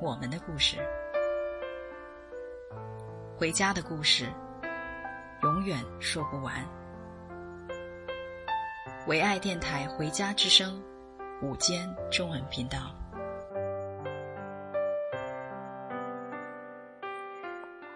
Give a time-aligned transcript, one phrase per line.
[0.00, 0.76] 我们的故事，
[3.36, 4.26] 回家的故事，
[5.42, 6.54] 永远说不完。
[9.08, 10.80] 唯爱电台《回家之声》
[11.46, 12.78] 午间中文频道，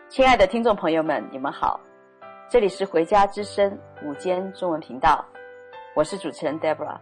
[0.08, 1.78] 亲爱的听众朋友们，你们好，
[2.50, 3.78] 这里是《回家之声》
[4.08, 5.24] 午间中文频道，
[5.94, 6.98] 我是主持人 Deborah，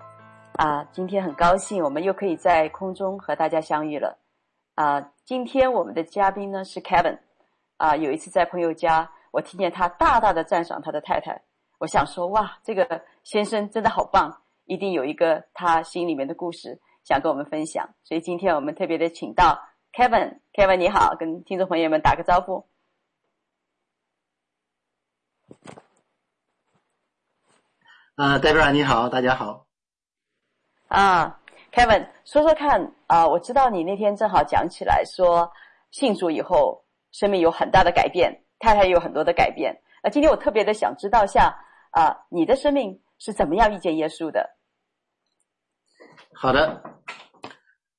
[0.57, 4.19] 啊，今天很高兴我们又可以在空中和大家相遇了，
[4.81, 7.19] 啊，今天我们的嘉宾呢是 Kevin，
[7.77, 11.43] 啊，有一次在朋友家，我听见他大大的赞赏他的太太。
[11.77, 17.95] 我想说，哇，这个先生真的好棒，一定有一个他心里面的故事想跟我们分享。
[18.05, 22.67] 所以今天我们特别的请到 Kevin，Kevin 你好，跟听众朋友们打个招呼。
[28.15, 29.67] 啊，Deborah 你好，大家好。
[30.89, 31.40] 啊
[31.73, 35.51] ，Kevin，说说看啊，我知道你那天正好讲起来说，
[35.91, 39.81] 信主以后生命有很大的改变，太太也有很多的改变。
[40.03, 41.65] 那今天我特别的想知道下。
[41.93, 44.49] 啊，你的生命是怎么样遇见耶稣的？
[46.33, 46.85] 好的，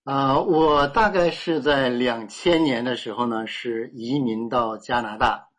[0.06, 5.50] 啊，我大概是在两千年的时候呢，是移民到加拿大。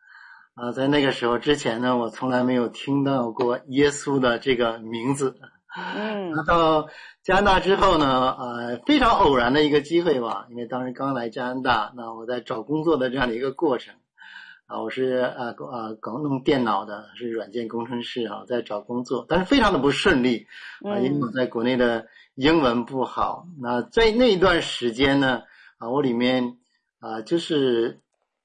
[0.55, 5.37] 啊，在那个时候之前呢，我从来没有听到过耶稣的这个名字。
[5.75, 6.31] 嗯。
[6.31, 6.87] 那到
[7.23, 13.95] 加拿大之后呢，呃，非常偶然的一个机会吧，因为当时刚来加拿大，那我在找工作的这样的一个过程。
[14.65, 20.47] 啊，我是啊啊搞弄电脑的，是软件工程师啊，在找工作，但是非常的不顺利
[20.85, 23.45] 啊，因为我在国内的英文不好。
[23.45, 25.41] 嗯、那在那一段时间呢，
[25.77, 26.57] 啊，我里面
[26.99, 27.99] 啊就是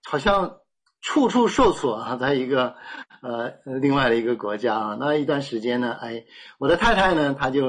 [0.05, 0.57] 好像
[1.01, 2.75] 处处受挫啊，在一个
[3.23, 6.25] 呃另外的一个国家啊，那一段时间呢，哎，
[6.59, 7.67] 我的太太呢，她就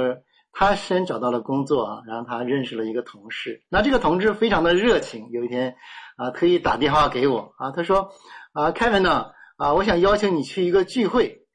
[0.51, 5.75] 她先找到了工作啊，然后她认识了一个同事，那这个同事非常的热情，有一天
[6.17, 8.11] 啊特意打电话给我啊，他说。
[8.51, 9.27] 啊，Kevin 呢？
[9.57, 11.45] 啊，我想邀请你去一个聚会。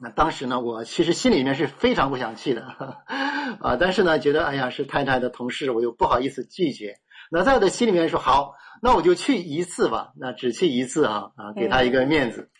[0.00, 2.62] 那当时呢，我其实心里面是非常不想去的，
[3.60, 6.94] 啊，但是呢，觉得哎呀是太太的同事，我又不好意思拒绝。
[7.28, 12.50] 那在我的心里面说好，那我就去一次吧，那只去一次啊，啊，给他一个面子，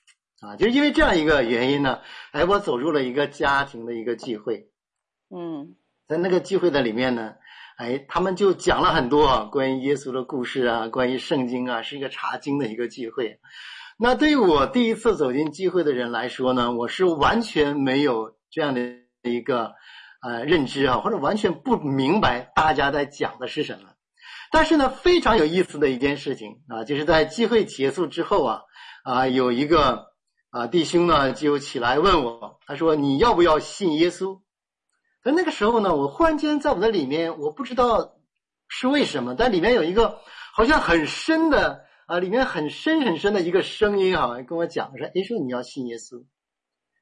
[0.41, 1.99] 啊，就是因为这样一个原因呢，
[2.31, 4.69] 哎，我走入了一个家庭的一个聚会。
[5.35, 5.75] 嗯，
[6.07, 7.35] 在那个聚会的里面呢。
[7.79, 13.41] 哎，他们就讲了很多关于耶稣的故事啊，关于圣经啊，是一个查经的一个聚会。
[13.99, 18.83] 那对于我第一次走进聚会的人来说呢，我是完全没有这样的
[19.23, 19.73] 一个
[20.21, 23.89] 呃认知啊，或者完全不明白大家在讲的是什么。
[24.53, 28.61] 但是呢，非常有意思的一件事情啊，就是在聚会结束之后啊，
[29.03, 30.09] 啊有一个
[30.51, 34.41] 啊弟兄呢就起来问我，他说：“你要不要信耶稣？”
[35.25, 38.13] 在那个时候呢，我忽然间在我的里面，我不知道
[38.69, 40.21] 是为什么，但里面有一个
[40.53, 46.25] 好像很深的啊，里面很深很深的一个声音啊，跟我讲说：“哎，说你要信耶稣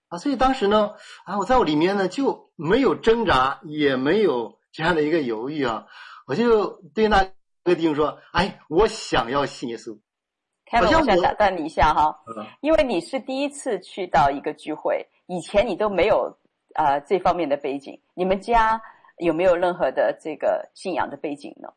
[0.08, 0.92] 啊！”所以当时呢，
[1.24, 5.86] 啊，我在我里面呢就没有挣扎，也没有这样的一个犹豫啊，
[6.28, 7.28] 我就对那
[7.70, 9.98] 个弟兄说：“哎，我想要信耶稣。”
[10.70, 12.14] 开门，我想打断你一下哈，
[12.60, 16.36] 因为你是第一次去到一个聚会，以前你都没有。
[16.72, 18.80] 啊、呃，这方面的背景，你们家
[19.18, 21.70] 有没有任何的这个信仰的背景呢？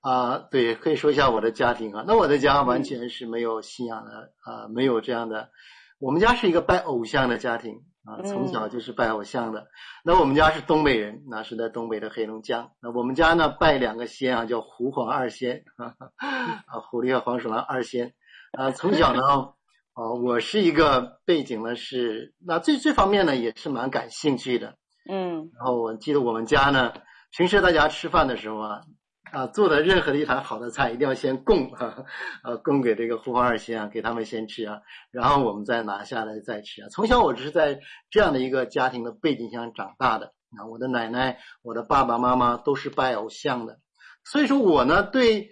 [0.00, 2.04] 啊，对，可以说一下我的家庭啊。
[2.06, 4.10] 那我的家完全是没有信仰的
[4.40, 5.50] 啊、嗯呃，没有这样的。
[5.98, 9.60] 我们家是一个拜偶像的家庭啊，从小就是拜偶像的。
[9.60, 9.66] 嗯、
[10.04, 12.72] 那我们家是东北人，那是在东北的黑龙江。
[12.80, 18.14] 那我们家呢，拜两个仙啊，叫狐黄二仙 啊，狐狸和黄鼠狼二仙
[18.52, 18.70] 啊。
[18.70, 19.20] 从小呢。
[19.92, 24.76] 啊，我是一个背景呢是，那这这方面呢也是蛮感兴趣的，
[25.10, 26.94] 嗯，然后我记得我们家呢，
[27.36, 28.80] 平时大家吃饭的时候啊，
[29.32, 32.04] 啊做的任何的一盘好的菜一定要先供，啊，
[32.42, 34.80] 啊供给这个狐黄二仙啊，给他们先吃啊，
[35.10, 36.88] 然后我们再拿下来再吃啊。
[36.90, 37.80] 从小我就是在
[38.10, 43.78] 这样的一个家庭的背景下长大的，啊，我的奶奶、我的爸爸妈妈都是拜偶像的，
[44.24, 45.50] 所以说我呢对。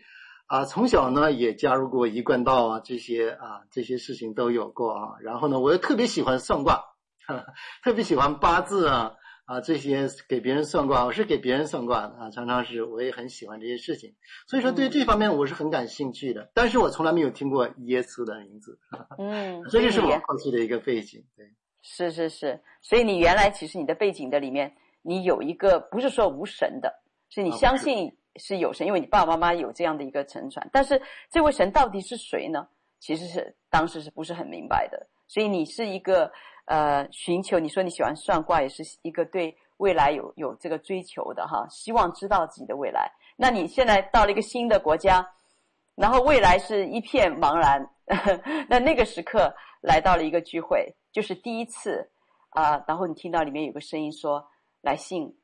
[0.51, 5.17] 啊，从小呢也加入过一贯道啊，这些啊这些事情都有过啊。
[5.21, 6.85] 然后呢，我又特别喜欢算卦，
[7.27, 7.47] 呵呵
[7.85, 9.13] 特别喜欢八字啊
[9.49, 14.15] 啊，这些给别人算卦，我是给别人算卦的啊，常常是我也很喜欢这些事情，
[14.47, 16.43] 所以说对这方面我是很感兴趣的。
[16.43, 18.79] 嗯、但是我从来没有听过耶稣的名字，
[19.17, 21.25] 嗯，这就是我过去的一个背景。
[21.35, 21.47] 对，
[21.81, 26.93] 是是是，所以你原来其实你的背景的里面，你有一个不是说无神的，
[27.31, 30.69] 是你相信是有神，因为你爸爸妈妈有这样的一个沉船。
[30.71, 31.01] 但是
[31.31, 32.69] 这位神到底是谁呢？
[33.01, 35.07] 其实是当时是不是很明白的？
[35.27, 36.31] 所以你是一个。
[36.69, 43.11] 呃，寻求你说你喜欢算卦，也是一个对未来有有这个追求的哈，希望知道自己的未来。
[43.37, 45.27] 那你现在到了一个新的国家，
[45.95, 47.89] 然后未来是一片茫然，
[48.69, 52.11] 那那个时刻来到了一个聚会，就是第一次
[52.51, 54.47] 啊、然后你听到里面有个声音说
[54.83, 55.35] 来信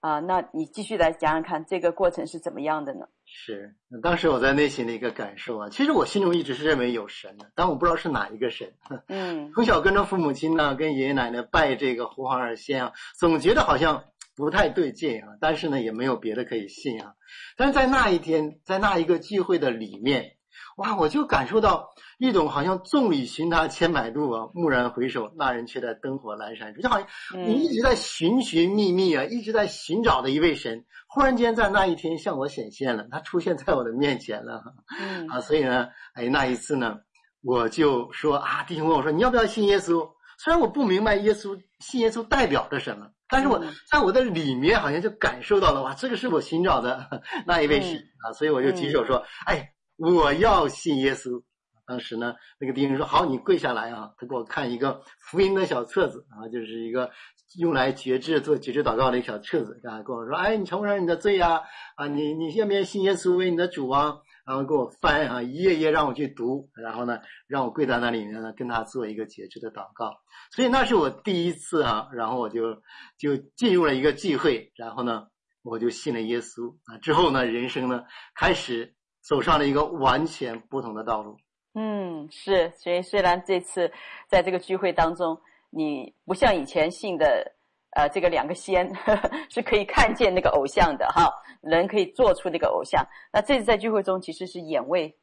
[0.00, 3.08] 啊、那你继续来讲讲看这个过程是怎么样的呢？
[3.30, 8.72] 是，当时我在内心的一个感受啊，其实我心中一直是认为有神的，但我不知道是哪一个神。
[9.08, 14.04] 嗯，从小跟着父母亲呢，跟爷爷奶奶拜这个胡黄二仙啊，总觉得好像
[14.34, 17.14] 不太对劲啊，但是呢，也没有别的可以信啊。
[17.56, 20.37] 但是在那一天，在那一个聚会的里面。
[20.76, 20.96] 哇！
[20.96, 21.88] 我就感受到
[22.18, 26.80] 一种好像众里寻他千百度啊，蓦然回首，那人却在灯火阑珊处。
[26.80, 27.08] 就好像
[27.44, 34.62] 你一直在寻寻觅觅啊，一直在寻找的一位神，忽然间在那一天向我显现了，他出现在我的面前了。
[35.00, 36.98] 嗯啊，所以呢，哎，那一次呢，
[37.42, 40.08] 我就说啊，弟兄问我说，你要不要信耶稣？
[40.38, 43.60] 虽然我不明白耶稣信耶稣代表着什么，但是我
[43.90, 49.72] 在我的里面好像就感受到了，哇，这个是我寻找的 那一位神啊，所以我就举手说，哎。
[49.98, 51.42] 我要信耶稣。
[51.86, 57.10] 当时呢，那个弟兄说：“好，你跪下来啊。”他给我看一个福音的小册子啊，就是一个
[57.58, 61.62] 用来决志做决志祷告的一个小册子啊，跟我说：“哎，你承不承认你的罪呀？
[61.96, 70.20] 啊，你你愿不愿信耶稣为你的主啊？”然后给我翻啊，一页页让我去读，然后呢，让我跪在那里面呢，跟他做一个决志的祷告。
[70.54, 72.82] 所以那是我第一次啊，然后我就
[73.18, 75.28] 就进入了一个聚会，然后呢，
[75.62, 76.98] 我就信了耶稣啊。
[76.98, 78.04] 之后呢，人生呢
[78.34, 78.94] 开始。
[79.28, 81.36] 走上了一个完全不同的道路。
[81.74, 83.92] 嗯，是，所以虽然这次
[84.26, 85.38] 在这个聚会当中，
[85.68, 87.52] 你不像以前信的，
[87.90, 91.30] 呃，这个两个仙呵呵 是可以看见那个偶像的哈，
[91.60, 93.06] 人可以做出那个偶像。
[93.30, 95.14] 那这次在聚会中其实是眼未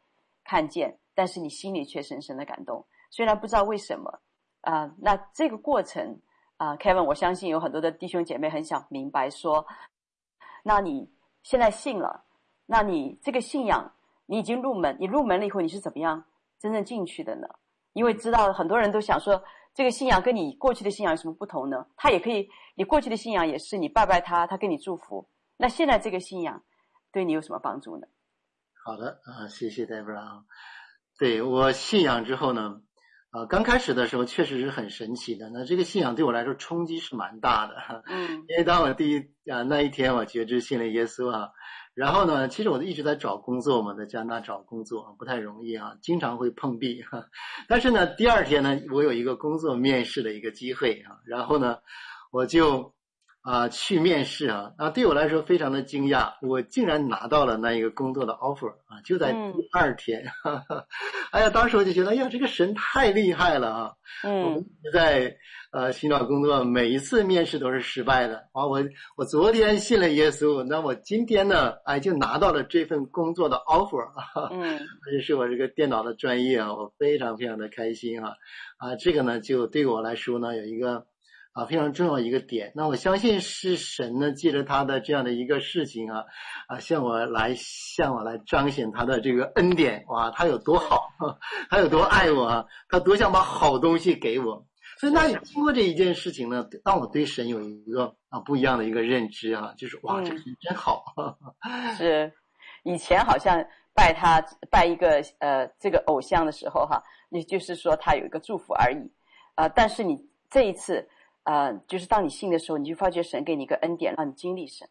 [0.43, 2.85] 看见，但是你心里却深深的感动。
[3.09, 4.21] 虽然不知道为什么
[4.61, 6.21] 啊、那这个过程
[6.57, 9.65] 啊、呃，Kevin，我相信有很多的弟兄姐妹很想明白说，
[10.63, 11.09] 那你
[11.41, 12.23] 现在信了。
[12.65, 13.93] 那你这个信仰，
[14.25, 16.25] 你已经入门，你入门了以后，你是怎么样
[16.59, 17.47] 真正进去的呢？
[17.93, 21.85] 因为知道很多人都想说，这个信仰跟你过去的信仰有什么不同呢？
[21.95, 25.29] 他也可以，你过去的信仰也是你拜拜他，他给你祝福。
[25.57, 26.63] 那现在这个信仰
[27.11, 28.07] 对你有什么帮助呢？
[28.83, 30.43] 好的啊，谢谢戴布拉。
[31.17, 32.81] 对，我信仰之后呢，
[33.29, 35.49] 啊，刚开始的时候确实是很神奇的。
[35.49, 37.75] 那这个信仰对我来说冲击是蛮大的。
[38.07, 39.19] 嗯， 因为当我第一
[39.49, 41.51] 啊那一天我觉知信了耶稣啊。
[41.95, 47.01] 然后呢，其实我一直在找工作嘛，在加拿大找工作不太容易啊，经常会碰壁。
[47.69, 51.77] 但是呢，第二天呢，我有一个工作面试的一个机会啊，然后呢，
[52.31, 52.93] 我就
[53.45, 60.25] 啊去面试啊，啊对我来说非常的惊讶，我竟然拿到了那一个工作的 offer 啊，就在第二天。
[60.43, 60.85] 哈哈，
[61.31, 63.91] 哎呀，当时我就觉得，哎呀，这个神太厉害了啊！
[64.23, 65.37] 嗯，我们一直在。
[65.71, 68.65] 呃，寻找工作每一次面试都是失败的啊！
[68.65, 68.81] 我
[69.17, 74.61] 我昨天信了耶稣，那我今天呢，哎，就拿到了这份工作的 offer 啊，嗯，
[75.05, 78.35] 而且是我这个电脑的专业啊，我非常非常的开心啊！
[78.77, 81.07] 啊，这个呢，就对我来说呢，有一个
[81.55, 82.73] 啊非常重要一个点。
[82.75, 86.25] 那我相信是神呢，借着他的这样的一个事情啊，
[86.67, 91.09] 啊，向我来向我来彰显他的这个恩典哇，他有多好，
[91.71, 94.67] 他有多爱我啊，他多想把好东西给我。
[94.99, 101.03] 所以，那你经过这一件事情呢，让我对神有一个啊不一样的一个认知啊，就是哇，这个神真好。
[101.17, 102.33] 嗯、是，
[102.83, 108.97] 以前好像拜他拜一个呃这个偶像的时候哈，也就是说他有一个祝福而已
[109.55, 109.69] 啊、呃。
[109.69, 110.17] 但是你
[110.49, 111.07] 这一次
[111.45, 114.87] 呃，就是当你信的时候，你就发觉神给你一个恩典，让你经历神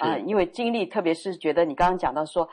[0.00, 2.48] 啊、呃，因为经历，特别是觉得你刚刚讲到说。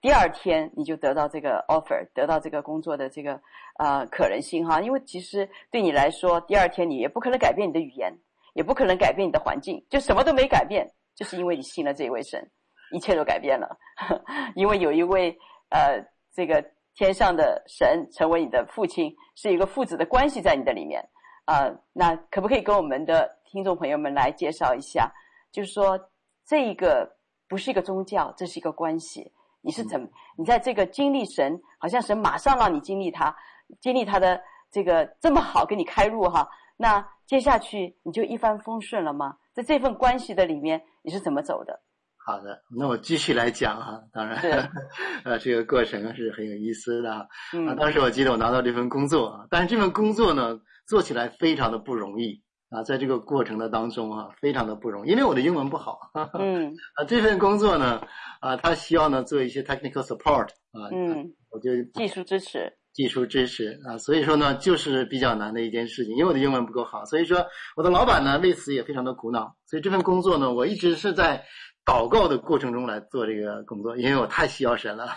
[0.00, 3.38] 第二天你就得到这个 offer，得到这个工作的这个
[3.78, 8.16] 呃可能性哈，因为其实对你来说，第二天你也不可能改变你的语言，
[8.54, 12.48] 也不可能改变你的环境，就什么都没改变，就是因为你信了这一位神，
[12.92, 13.76] 一切都改变了，
[14.54, 15.36] 因为有一位
[15.68, 16.00] 呃
[16.32, 21.06] 这个天上的神成为你的父亲，是一个父子的关系在你的里面
[21.44, 25.12] 啊、呃，那可不可以跟我们的听众朋友们来介绍一下，
[25.50, 25.98] 就是说
[26.46, 27.16] 这一个
[27.48, 29.32] 不是一个宗教，这是一个关系。
[29.60, 30.08] 你是怎么？
[30.36, 33.36] 你在这个经历神，好像神马上让你经历他，
[33.80, 36.48] 经历他的这个这么好给你开路哈。
[36.76, 39.36] 那接下去你就一帆风顺了吗？
[39.52, 41.80] 在这份关系的里面，你是怎么走的？
[42.24, 44.00] 好的，那我继续来讲哈。
[44.12, 44.70] 当然，
[45.24, 47.26] 呃，这个过程是很有意思的。
[47.52, 55.98] 嗯，啊，当时我记得我拿到这份工作啊，但是这份工作呢，做起来非常的不容易啊，在这个过程的当中啊，非常的不容易，因为我的英文不好。
[56.38, 58.00] 嗯， 啊，这份工作呢，
[58.40, 67.46] 啊，他需要呢做一些 technical support 啊，嗯，我就技术支持，技术支持啊，所以说呢，就是比较难的一件事情，因为我的英文不够好，所以说
[67.76, 71.44] 我的老板呢为此也非常的苦恼，所以这份工作呢，我一直是在。
[71.84, 75.16] 祷告的过程中来做这个工作，因为我太需要神了，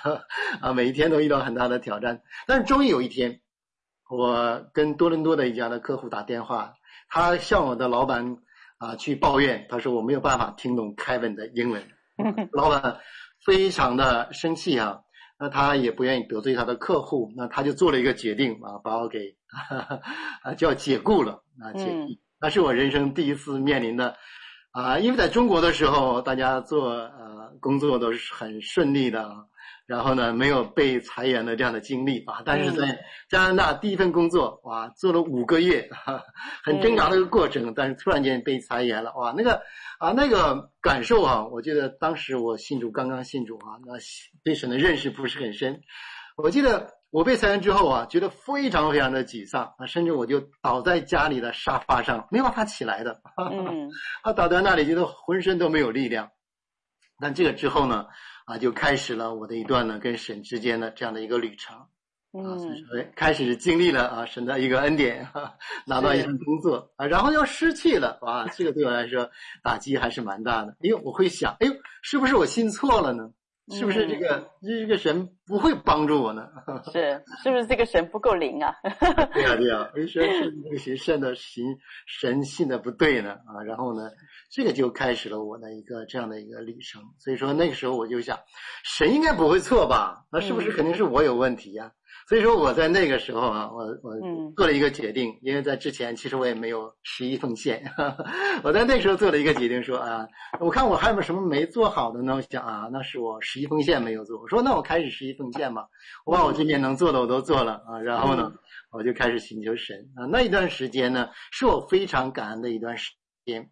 [0.62, 2.24] 啊，每一天都遇到很大的挑战。
[2.48, 3.40] 但是终于有一天，
[4.10, 6.74] 我跟多伦多的一家的客户打电话，
[7.08, 8.38] 他向我的老板
[8.80, 11.88] 啊去抱怨，他说我没有办法听懂 Kevin 的英文，
[12.52, 12.98] 老板
[13.46, 15.02] 非常的生气啊，
[15.38, 19.36] 那他也不愿意得罪他的客户，那他就做了一个决定啊，把我给
[20.44, 22.08] 啊叫解雇了啊解雇，
[22.40, 24.16] 那是我人生第一次面临的。
[24.72, 29.48] 啊，因为在中国的时候，大家做呃工作都是很顺利的，
[29.86, 32.42] 然后呢，没有被裁员的这样的经历啊。
[32.46, 33.00] 但是在
[33.30, 36.22] 加拿大第一份工作，哇，做了五个月，啊，
[36.64, 39.62] 很挣扎的一个过程，但是突然间被裁员了，哇，那个
[40.00, 43.94] 啊那个感受啊，我觉得当时我信主刚刚信主啊，那
[44.44, 45.82] 对神的认识不是很深，
[46.38, 46.94] 我记得。
[47.12, 53.22] 我被裁员之后啊，觉得非常非常的沮丧啊，甚至我就倒在家里的沙发上，没办法起来的。
[53.38, 53.90] 嗯，
[54.22, 56.30] 啊，倒在那里，觉得浑身都没有力量。
[57.18, 58.08] 但这个之后呢，
[58.46, 61.76] 啊，就开始了我的一段呢跟神之间的这样的一个旅程。
[61.78, 65.26] 啊，所以说开始经历了啊神的一个恩典，
[65.86, 69.30] 拿到一份工作啊，然后又失去了，哇，这个对我来说
[69.64, 70.72] 打击还是蛮大的。
[70.72, 73.32] 哎呦，我会想，哎呦，是不是我信错了呢？
[73.72, 76.48] 是不是这个、嗯、这个神不会帮助我呢？
[76.94, 78.76] 是，是不是这个神不够灵啊？
[79.34, 83.32] 对呀、啊、对呀、啊， 为什么是那个行善的行神信的不对呢？
[83.32, 84.12] 啊，然后呢，
[84.52, 87.02] 这个就开始了我的一个这样的一个旅程。
[87.18, 88.38] 所以说那个时候我就想，
[88.84, 90.26] 神应该不会错吧？
[90.32, 91.88] 那是不是肯定是我有问题呀、啊？
[91.88, 91.94] 嗯
[92.28, 94.16] 所以说我在那个时候啊，我我
[94.56, 97.84] 做了一个决定，嗯、因为在之前其实我也没有十一奉献，
[98.64, 100.28] 我在那时候做了一个决定说，说啊，
[100.60, 102.36] 我看我还有没有什么没做好的呢？
[102.36, 104.42] 我想啊，那是我十一奉献没有做。
[104.42, 105.88] 我说那我开始十一奉献吧，
[106.26, 108.52] 我把我这边能做的我都做了啊，然后呢，
[108.90, 110.26] 我就开始寻求神啊。
[110.26, 113.12] 那一段时间呢，是我非常感恩的一段时
[113.46, 113.70] 间。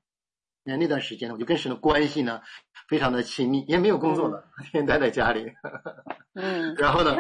[0.63, 2.39] 那那段时间呢，我就跟神的关系呢
[2.87, 5.51] 非常的亲密，也没有工作了，天天待在家里。
[6.35, 7.15] 嗯，然后呢，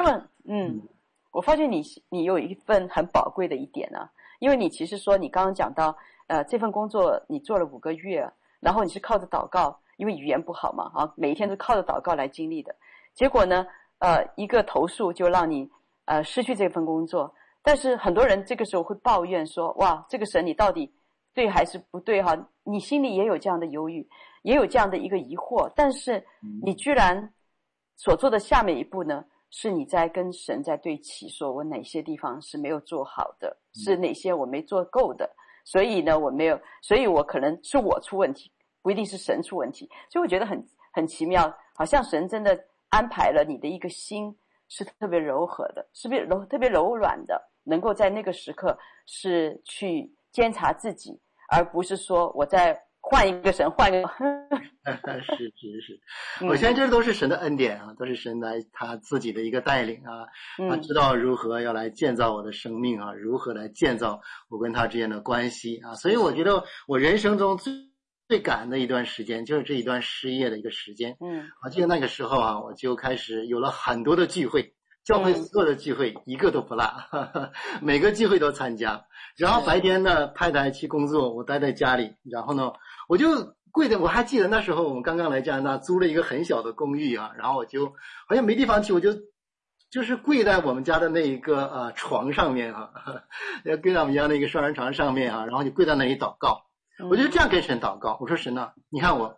[0.47, 0.87] 嗯。
[1.33, 5.97] 我发现你你有一份很宝贵的一点呢、啊，因为你其实说你刚刚讲到，
[6.27, 12.73] 呃，这份工作你做了五个月，然后你是靠着祷告，因为语言不好嘛，啊，每一天都靠着祷告来经历的。
[13.15, 13.65] 结果呢，
[13.97, 15.67] 呃，一个投诉就让你
[16.05, 17.33] 呃失去这份工作。
[17.63, 20.93] 但是很多人这个时候会抱怨说，哇，这个神你到底
[21.33, 22.37] 对还是不对哈？
[22.63, 24.07] 你心里也有这样的犹豫，
[24.43, 26.23] 也有这样的一个疑惑，但是
[26.63, 27.33] 你居然
[27.95, 29.25] 所做的下面一步呢？
[29.55, 35.29] 是你在跟神在对齐，说我哪些地方是没有做好的，是哪些我没做够的，
[35.63, 39.87] 所以呢，我没有，所以我可能是我出问题，不一定是神出问题。
[40.09, 44.35] 所以我觉得很很奇妙，好像神真的安排了你的一个心
[44.69, 52.83] 是特别柔和的，是不是柔特别柔软的，能够在那个时刻是去监察自己，而不是说我在。
[53.13, 54.09] 换一个神，换一个。
[55.21, 60.25] 是 是是，我相信这都是神的恩典啊，都是神来他自己的一个带领啊，
[60.67, 67.71] 他知道如何要来建造我的生命啊，如何来建造我跟他之间的关系啊，所以我觉得我人生中最
[68.27, 71.15] 最感恩的一段时间就是这一段失业的一个时间。
[71.21, 74.72] 嗯，我记得那个时候啊，我就开始有了很多的聚会，
[75.03, 76.85] 教会所有的聚会一个都不落，
[77.81, 79.05] 每个聚会都参加。
[79.37, 82.73] 然后白天呢，太太去工作，我待在家里，然后呢。
[83.09, 87.87] 我就跪在，我还记得那时候我们刚刚来加拿大，租了一个很小的公寓啊，然后我就
[88.27, 89.09] 好像没地方去，我就
[89.91, 92.91] 就是跪在我们家的那一个呃床上面啊，
[93.65, 96.63] 要跪在我们家那个双人床上面啊，然后就跪在那里祷告，
[97.09, 99.37] 我就这样跟神祷告，我说神呐，你看我。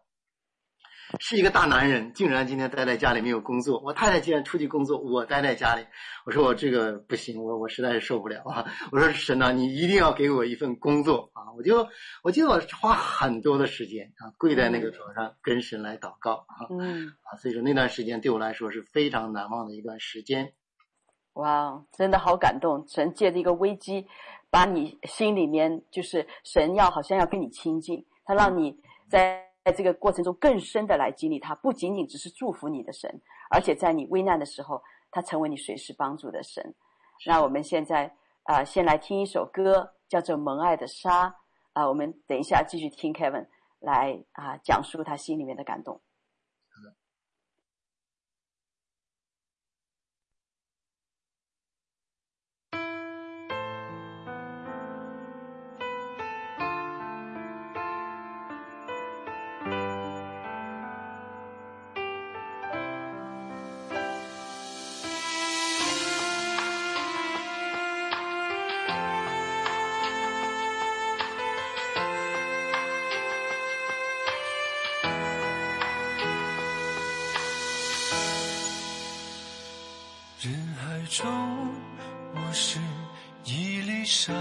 [1.20, 3.80] 是一个大男人，竟然今天待在家里没有工作。
[3.82, 5.86] 我太太竟然出去工作，我待在家里。
[6.26, 8.66] 我说我这个不行，我我实在是受不了啊！
[8.92, 11.54] 我说神呐，你一定要给我一份工作啊！
[11.56, 11.88] 我就
[12.24, 16.68] 我记得我花很多的时间啊，跪在那个床上跟神来祷告啊。
[16.72, 20.54] 嗯啊，所以说那段时间对我来说是非常难忘的一段时间。
[21.34, 22.86] 哇，真的好感动！
[22.88, 24.08] 神借着一个危机，
[24.50, 28.76] 把你心里面就是神要好像要跟你亲近，他让你
[29.08, 29.46] 在。
[29.66, 33.10] 在这个过程中，更深的来经历他，不仅仅只是祝福你的神，
[33.50, 34.80] 而且在你危难的时候，
[35.10, 36.76] 他成为你随时帮助的神。
[37.26, 38.06] 那我们现在
[38.44, 41.10] 啊、呃，先来听一首歌，叫做《蒙爱的沙》
[41.74, 43.48] 啊、呃，我们等一下继续听 Kevin
[43.80, 46.00] 来啊讲述他心里面的感动。
[81.18, 81.26] 中，
[82.34, 82.78] 我是
[83.46, 84.34] 一粒沙，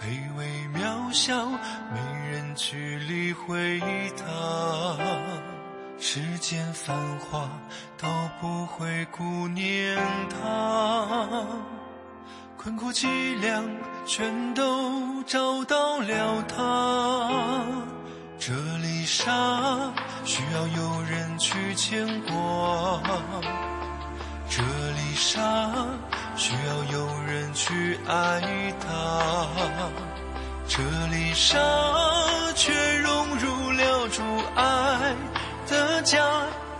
[0.00, 1.44] 卑微渺小，
[1.92, 1.98] 没
[2.30, 3.80] 人去理会
[4.16, 4.96] 它。
[5.98, 7.48] 世间繁华，
[7.98, 8.06] 都
[8.40, 9.98] 不会顾念
[10.30, 11.44] 它。
[12.56, 13.08] 困苦凄
[13.40, 13.68] 凉，
[14.06, 17.64] 全都找到了它。
[18.38, 19.92] 这粒沙
[20.24, 23.02] 需要有人去牵挂。
[25.26, 25.40] 沙
[26.36, 28.42] 需要有人去爱
[28.78, 29.46] 他，
[30.68, 31.58] 这丽莎
[32.54, 34.22] 却融入了主
[34.54, 35.16] 爱
[35.66, 36.22] 的家。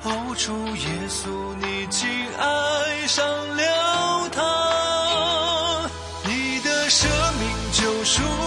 [0.03, 2.07] 哦，主耶稣，你竟
[2.39, 5.89] 爱上了他，
[6.25, 7.11] 你的生
[7.41, 8.44] 命救赎。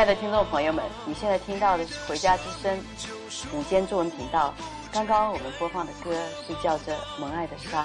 [0.00, 2.74] 亲爱的听众朋友们，你现在听到的是《回家之声》
[3.54, 4.54] 午间中文频道。
[4.90, 6.10] 刚刚我们播放的歌
[6.42, 7.84] 是叫做《蒙爱的沙》。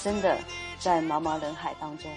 [0.00, 0.38] 真的，
[0.78, 2.08] 在茫茫人海当中，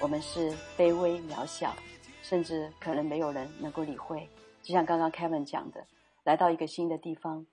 [0.00, 1.74] 我们是卑微渺小，
[2.22, 4.30] 甚至可能没有人能够理会。
[4.62, 5.84] 就像刚刚 Kevin 讲的，
[6.22, 7.44] 来到一个新的地方，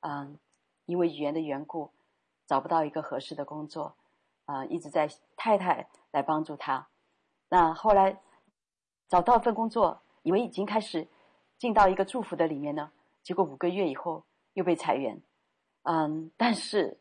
[0.00, 0.38] 嗯，
[0.84, 1.90] 因为语言的缘故，
[2.46, 3.96] 找不到一个合适的工作，
[4.44, 6.86] 啊、一直在太太来帮助他。
[7.48, 8.14] 那后来
[9.08, 10.02] 找到一份工作。
[10.22, 11.06] 以为已经开始
[11.58, 12.90] 进到一个祝福的里面呢，
[13.22, 15.22] 结果五个月以后又被裁员，
[15.82, 17.00] 嗯，但是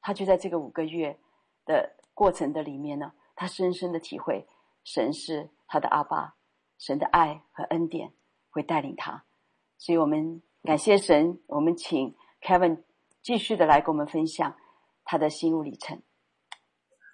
[0.00, 1.18] 他就在这个五个月
[1.64, 4.46] 的过程的里面呢，他深深的体会
[4.84, 6.36] 神是他的阿爸，
[6.78, 8.12] 神的爱和恩典
[8.50, 9.24] 会带领他，
[9.78, 12.82] 所以我们感谢神，我们请 Kevin
[13.22, 14.56] 继续的来跟我们分享
[15.04, 16.02] 他的心路历程。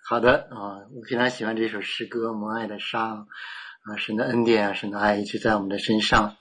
[0.09, 3.15] 好的啊，我非常喜欢这首诗歌《蒙爱的沙》
[3.83, 6.37] 啊，神的恩典啊，神的爱一直在我们的身上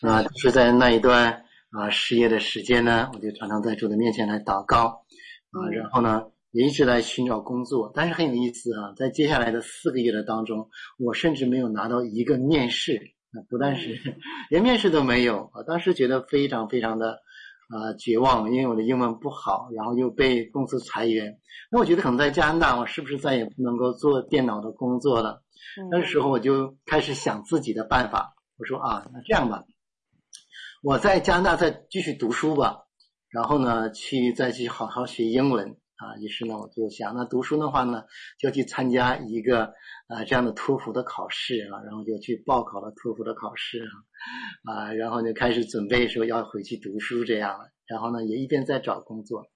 [0.00, 0.22] 啊。
[0.22, 5.04] 就是在那一段啊失业的时间呢，我就常常在主的面前来祷告
[5.50, 14.00] 啊，然后呢也一直在寻找工作，但是很有意思啊，在接下来的四个月的当中，我甚至没有拿到一个面试啊，不但是
[14.50, 17.23] 连面试都没有啊，当时觉得非常非常的。
[17.68, 21.38] 啊、呃，绝望，因为我的英文不好，然后又被公司裁员。
[21.70, 25.42] 那我觉得可能在加拿大，我是不是再也不能够做电脑的工作了？
[25.80, 28.34] 嗯、那时候我就开始想自己的办法。
[28.56, 29.64] 我说啊，那这样吧，
[30.82, 32.84] 我在加拿大再继续读书吧，
[33.28, 35.76] 然后呢，去再去好好学英文。
[35.96, 38.04] 啊，于是呢，我就想，那读书的话呢，
[38.38, 39.74] 就去参加一个
[40.06, 43.80] 啊这样的托福的考试啊，然后就去报考了托福的考试
[44.64, 49.46] 啊，啊，然后就开始准备说要回去读书这样了，然后呢，也一边在找工作。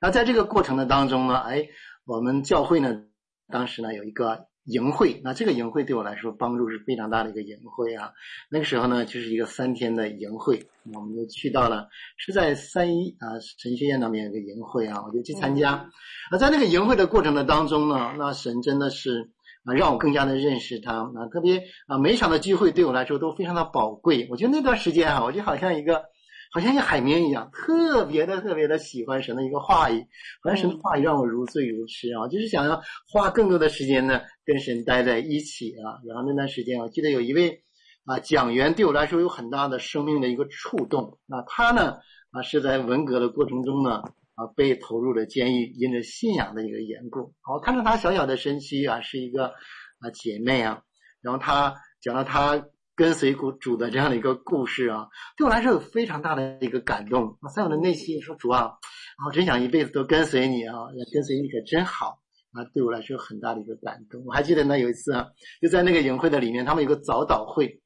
[0.00, 1.68] 那在这个过程的当中呢，哎，
[2.04, 3.04] 我们教会呢，
[3.48, 4.46] 当时呢有一个。
[4.68, 8.12] 营会，那这个营会对我来说帮助是非常大的一个营会啊。
[8.50, 15.88] 那个时候呢，就是一个三天的营会，我们就去到了，是在三一啊神学院那边有个营会啊，我就去参加。
[16.30, 19.30] 那在那个营会的过程的当中呢，那神真的是
[19.64, 24.28] 啊让我更加的认识他啊，特别啊每一场的聚会对我来说都非常的宝贵。
[24.30, 26.04] 我觉得那段时间啊，我就好像一个。
[26.50, 30.06] 好像一个海绵一样，特别的特别的喜欢神的一个话语，
[30.42, 36.00] 好像神的话语让我如醉如痴啊，就是想要花更多的时间呢跟神待在一起啊。
[36.06, 37.62] 然后那段时间，我记得有一位
[38.04, 41.18] 啊讲员对我来说有很大的生命的一个触动。
[41.26, 41.98] 那他呢
[42.30, 44.02] 啊是在文革的过程中呢
[44.34, 47.34] 啊被投入了监狱，因着信仰的一个缘故。
[47.46, 49.48] 我看着他小小的身躯啊，是一个
[50.00, 50.82] 啊姐妹啊，
[51.20, 52.64] 然后他讲了他。
[52.98, 55.06] 跟随主的这样的一个故事啊，
[55.36, 57.38] 对我来说有非常大的一个感动。
[57.54, 58.72] 在我的内心说：“主啊，
[59.24, 60.74] 我真想一辈子都跟随你啊，
[61.12, 62.18] 跟随你可真好
[62.52, 64.24] 啊！”对我来说有很大的一个感动。
[64.26, 65.26] 我还记得呢，有一次啊，
[65.60, 67.80] 就在那个营会的里面，他们有个早祷会，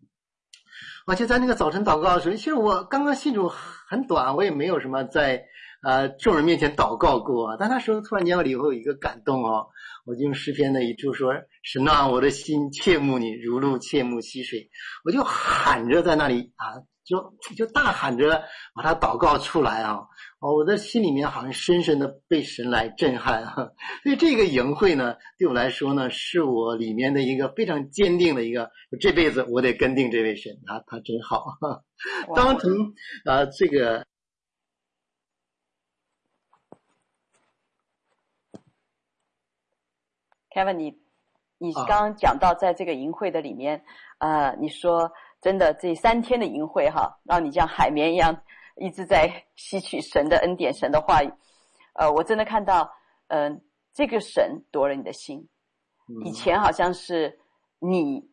[1.07, 5.45] 而且在那个早晨祷告的时候，其实我刚刚信主很短，我也没有什么在
[5.83, 7.57] 呃众人面前祷告过啊。
[7.59, 9.67] 但那时候突然间我里头有一个感动哦。
[10.05, 14.69] 我就用诗篇的一处说：“神啊，我的心切慕你，如鹿切慕溪水。”
[15.07, 19.99] 我就喊着在那里啊，就就大喊着把它祷告出来啊！
[20.39, 23.55] 哦，我的心里面好像深深的被神来震撼啊！
[24.03, 31.45] 所以这个营会呢，对我来说呢，是我里面的一个非常坚定的一个，这辈子我得跟定这位神啊，他真好。
[32.35, 32.71] 当成
[33.25, 34.07] 啊这个。
[40.55, 40.93] Kevin，你
[41.57, 43.83] 你刚刚讲到在这个营会的里面，
[44.19, 45.11] 啊、呃，你说
[45.43, 48.43] 真的这三天的营会哈，让你像海绵一样
[48.77, 51.31] 一直在吸取神的恩典、神的话语，
[51.95, 52.91] 呃，我真的看到，
[53.27, 53.61] 嗯、呃，
[53.93, 55.49] 这个神夺了你的心，
[56.25, 57.41] 以前好像是
[57.81, 58.31] 你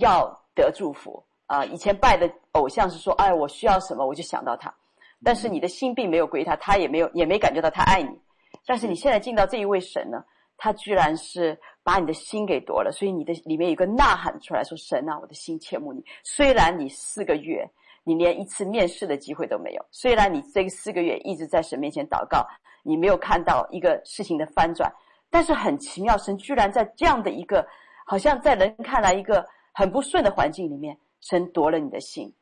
[0.00, 4.74] 要得祝福啊、呃，以前拜的偶像是说，哎，我需要什么我就想到他，
[5.22, 8.18] 但是你的心并没有归他，他也没有也没感觉到他爱你，
[8.66, 10.24] 但是你现在进到这一位神呢？
[10.58, 16.04] 他居然是把你的心给夺了，所以你的里面有个呐喊出来说：“神啊，我的心切慕你。
[16.22, 17.68] 虽然你四个月
[18.04, 22.46] 你连一次面试的机会都没有，虽然你这个四个月一直在神面前祷告，
[22.82, 24.92] 你没有看到一个事情的翻转，
[25.30, 27.66] 但是很奇妙，神居然在这样的一个
[28.06, 32.34] 好像在人看来一个很不顺的环境里面，神夺了你的心。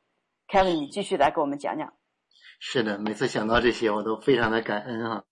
[0.48, 1.92] Kevin，你继续来给我们讲讲。
[2.58, 5.24] 是的，每次想到这些，我都非常的感恩啊。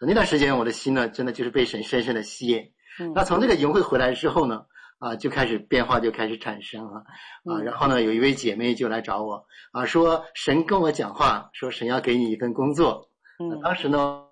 [0.00, 2.72] 那段时间，我的心呢，真的就是被神深深的吸引。
[3.00, 4.66] 嗯，那从这个营会回来之后呢，
[4.98, 7.04] 啊，就开始变化就开始产生了，
[7.44, 13.08] 啊，然后呢，有一位姐妹就来找我，啊，说神跟我讲话，说神要给你一份工作。
[13.38, 14.24] 嗯，当时呢，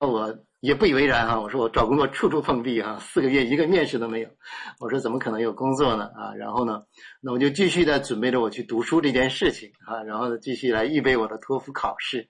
[0.00, 4.28] 我也不以为然啊，我说我找工作处处碰壁啊，四个月一个面试都没有，
[4.80, 6.10] 我说怎么可能有工作呢？
[6.16, 6.82] 啊，然后呢，
[7.20, 12.28] 那我就继续的准备着我去读书这件事情啊，然后呢，继续来预备我的托福考试。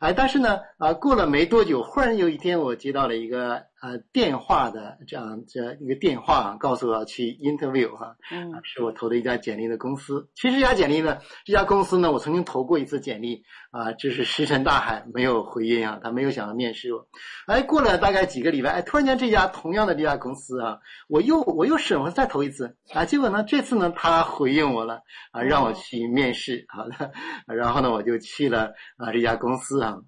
[0.00, 10.26] 哎，但是呢，啊，过了没多久，忽然有一天，我接到了一个呃电话的这样这样一个电话啊，告诉我要去 interview 哈，嗯，是我投的一家简历的公司。
[10.34, 17.06] 其实这家简历呢，这家公司呢，我曾经投过一次简历啊，就是石沉大海，没有回音啊，他没有想要面试我。
[17.46, 27.12] 哎，过了大概几个礼拜，哎，突然间这家同样的这家公司啊，我又我又审核再投一次啊，结果呢，这次呢，他回应我了啊，让我去面试，好的，
[27.54, 29.98] 然后呢，我就去了啊这家公司啊。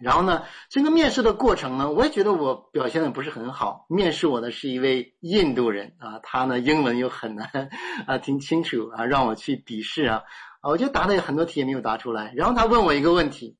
[0.00, 3.86] 然后呢，这个面试的过程呢，我也觉得我表现的不是很好。
[3.88, 7.68] 面试我的是一位印度人啊，他呢英文又很难
[8.06, 10.22] 啊听清楚啊，让我去笔试啊，
[10.60, 12.32] 啊，我就答了很多题也没有答出来。
[12.36, 13.56] 然后他问我一个问题，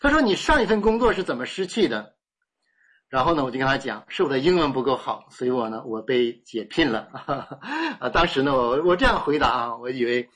[0.00, 2.14] 他说：“你上一份工作是怎么失去的？”
[3.08, 7.08] 然后呢，我就跟他讲，是我的英文不够好，所以我呢，我被解聘了。
[8.00, 10.28] 啊，当时呢，我我这样回答啊，我以为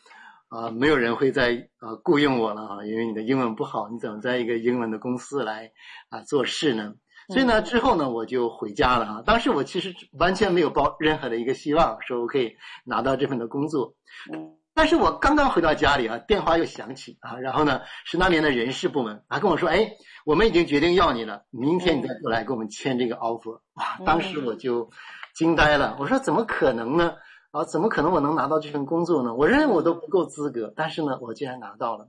[0.51, 5.71] 啊，没有人会再啊雇佣我了啊，因为你的英文不好，你怎么在一个英文的公司来
[6.11, 6.93] 啊做事呢？
[7.29, 9.23] 所以呢，之后呢，我就回家了啊。
[9.25, 12.53] 当时我其实完全没有抱任何的一个希望，说我可以
[12.85, 13.95] 拿到这份的工作。
[14.75, 19.89] 但是我刚刚回到家里啊，电话又响起啊，然后呢，是那边的人事部门，他跟我说：“哎，
[20.25, 24.91] 我们已经决定要你了，明天你再过来给我们签这个 offer。”哇，当时我就
[25.35, 27.15] 惊呆了，我说：“怎么可能呢？
[27.51, 29.35] 啊，怎么可能我能拿到这份工作呢？
[29.35, 32.09] 我认为我都不够资格，但是呢，我竟然拿到了。”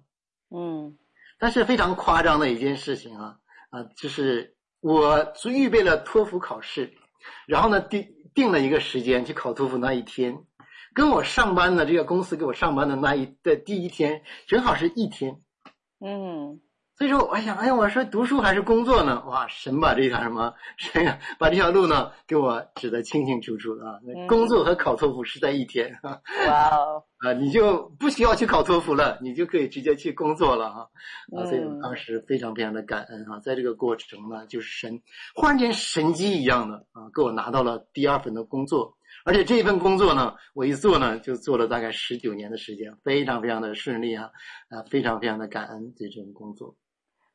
[0.54, 0.97] 嗯，
[1.39, 3.38] 但是非常夸张的一件事情啊
[3.69, 6.93] 啊，就是我预备了托福考试，
[7.47, 10.45] 然后呢定定了一个时间去考托福那一天。
[10.93, 15.41] 跟我上班的这个公司给我上班的那一的第一天，正好是一天，
[16.01, 16.60] 嗯，
[17.01, 19.23] 所以说我想，哎呀，我说读书还是工作呢？
[19.25, 23.99] 哇，神把这条什么，神呀，把这条路呢给我指得清清楚楚的啊！
[24.27, 30.85] 工作和考托福是在一天， 哇哦，啊，你就不需要去考托福了，你就可以直接去工作了啊，
[31.35, 35.01] 啊，所以我当时非常非常的感恩啊，在这个过程呢，就是神
[35.33, 38.95] 忽然间神机一样的啊，给我拿到了第二份的工作。
[39.25, 44.29] 而且这一份工作呢，我一做呢，就做了大概十九年的时间，非常非常的顺利啊，
[44.69, 46.75] 啊，非常非常的感恩对这份工作。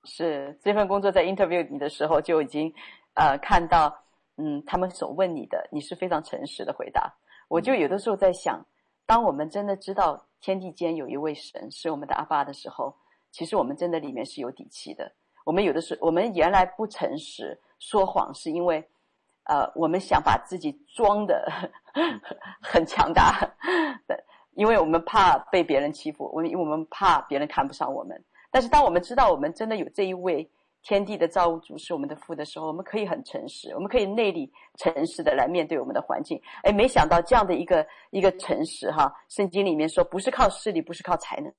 [0.07, 2.73] 是这份工作在 interview 你的时候就已经，
[3.15, 3.95] 呃，看到，
[4.37, 7.13] 嗯，他们所问你的，你是非常诚实的回答。
[7.49, 8.65] 我就有的时候在想，
[9.05, 12.95] 当我们真的知道天地间有一位神是我们的阿爸的时候，
[13.31, 15.13] 其实我们真的里面是有底气的。
[15.45, 18.83] 我们有的时候，我们原来不诚实说谎，是因为。
[19.49, 21.49] 呃，我们想把自己装的
[22.61, 23.49] 很强大，
[24.55, 28.21] 因为我们怕被别人欺负，我们因为我们怕别人看不上我们。
[28.57, 30.51] 但是当我们知道我们真的有这一位
[30.83, 36.41] 天地的造物主是我们的父的时候，我们可以很诚实，我们可以内里诚实的来面对我们的环境。
[36.63, 41.53] 哎，没想到这样的一个一个诚实哈，圣经里面说不是靠势力，不是靠才能，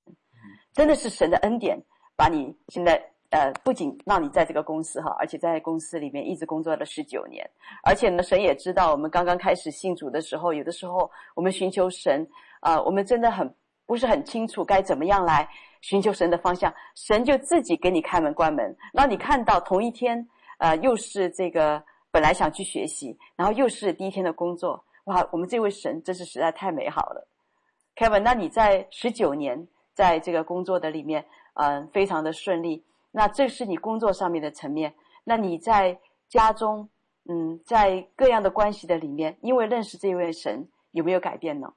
[0.73, 1.79] 真的是神的恩典
[2.15, 2.99] 把你现在。
[3.29, 7.45] 呃，不仅让你在这个公司哈，而且在公司里面一直工作了十九年，
[7.83, 12.25] 而且呢，神也知道我们刚刚开始信主的时候，有的时候我们寻求神
[12.61, 13.53] 啊、我们真的很
[13.85, 15.45] 不是很清楚该怎么样来
[15.81, 20.27] 寻求神的方向，神就自己给你开门关门，让你看到同一天，
[20.59, 27.27] 呃，又是这个本来想去学习，然后又是第一天的工作，哇，我们这位神真是实在太美好了
[27.95, 32.83] ，Kevin，那你在十九年在这个工作的里面，嗯、非常的顺利。
[33.11, 35.97] 那这是你工作上面的层面，那你在
[36.29, 36.87] 家中，
[37.29, 41.73] 嗯，在各样的关系的里面，因为认识这位神，有没有改变呢？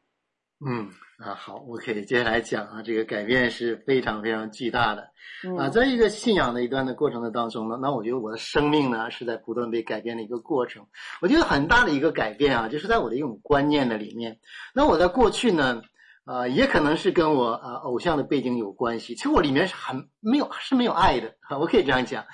[0.66, 5.08] 嗯啊，好，我可以接下来讲啊，这个改变是非常非常巨大的。
[5.44, 10.86] 嗯、啊，在一个信仰的一段的过程的当中呢，那我觉得我的生命呢是在不断被改变的一个过程。
[11.20, 14.38] 我觉得很大的一个改变啊，就是在我的一种观念的里面。
[14.74, 15.82] 那我在过去呢。
[16.26, 19.16] 啊、呃，也可能是跟我啊、呃、偶像的背景有关系。
[19.16, 22.24] 其实我里面是很没有，是没有爱的啊，我可以这样讲，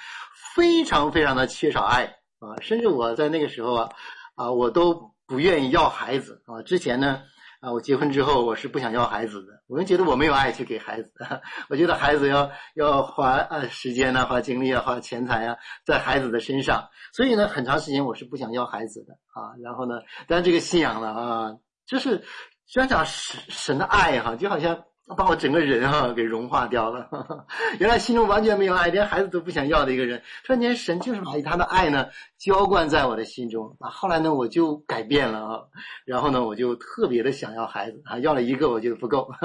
[0.55, 2.05] 非常非常的缺少爱
[2.41, 2.61] 啊。
[2.61, 3.89] 甚至我在那个时候啊，
[4.35, 6.61] 啊，我都不愿意要孩子啊。
[6.63, 7.23] 之前呢，
[7.67, 11.13] 啊，我结婚之后我是不想要孩子的，我就觉得我没有爱去给孩子，
[11.69, 16.89] 我觉得孩子要要花呃时间啊，花精力啊，花钱财啊，在孩子的身上。
[17.13, 19.51] 所以呢，很长时间我是不想要孩子的啊。
[19.63, 19.97] 然后呢，
[20.29, 22.23] 但这个信仰呢啊，就是。
[22.69, 24.83] 想想神神的爱哈，就好像
[25.17, 27.09] 把我整个人啊给融化掉了。
[27.79, 33.89] 原来心中完全没有爱，连孩子都不想要的一个人，突然间神就是把他的爱呢浇灌在我的心中啊。
[33.89, 35.63] 后来呢，我就改变了啊，
[36.05, 39.31] 然后呢，我就特别的想要孩子啊，要了一个我觉得不够，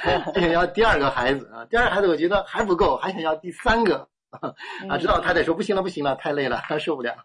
[0.00, 4.08] 还想要第二个孩子啊，第二个孩子我觉得还不够，还想要第三个。
[4.88, 7.16] 啊，知道太太说不行了，不行了，太累了，他 受不了，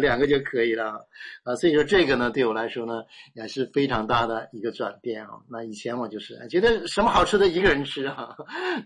[0.00, 1.00] 两个就可以了
[1.44, 1.54] 啊。
[1.56, 3.04] 所以说这个呢，对我来说呢，
[3.34, 5.30] 也是非常大的一个转变啊。
[5.48, 8.36] 那以前我就是觉得什么好吃的一个人吃啊，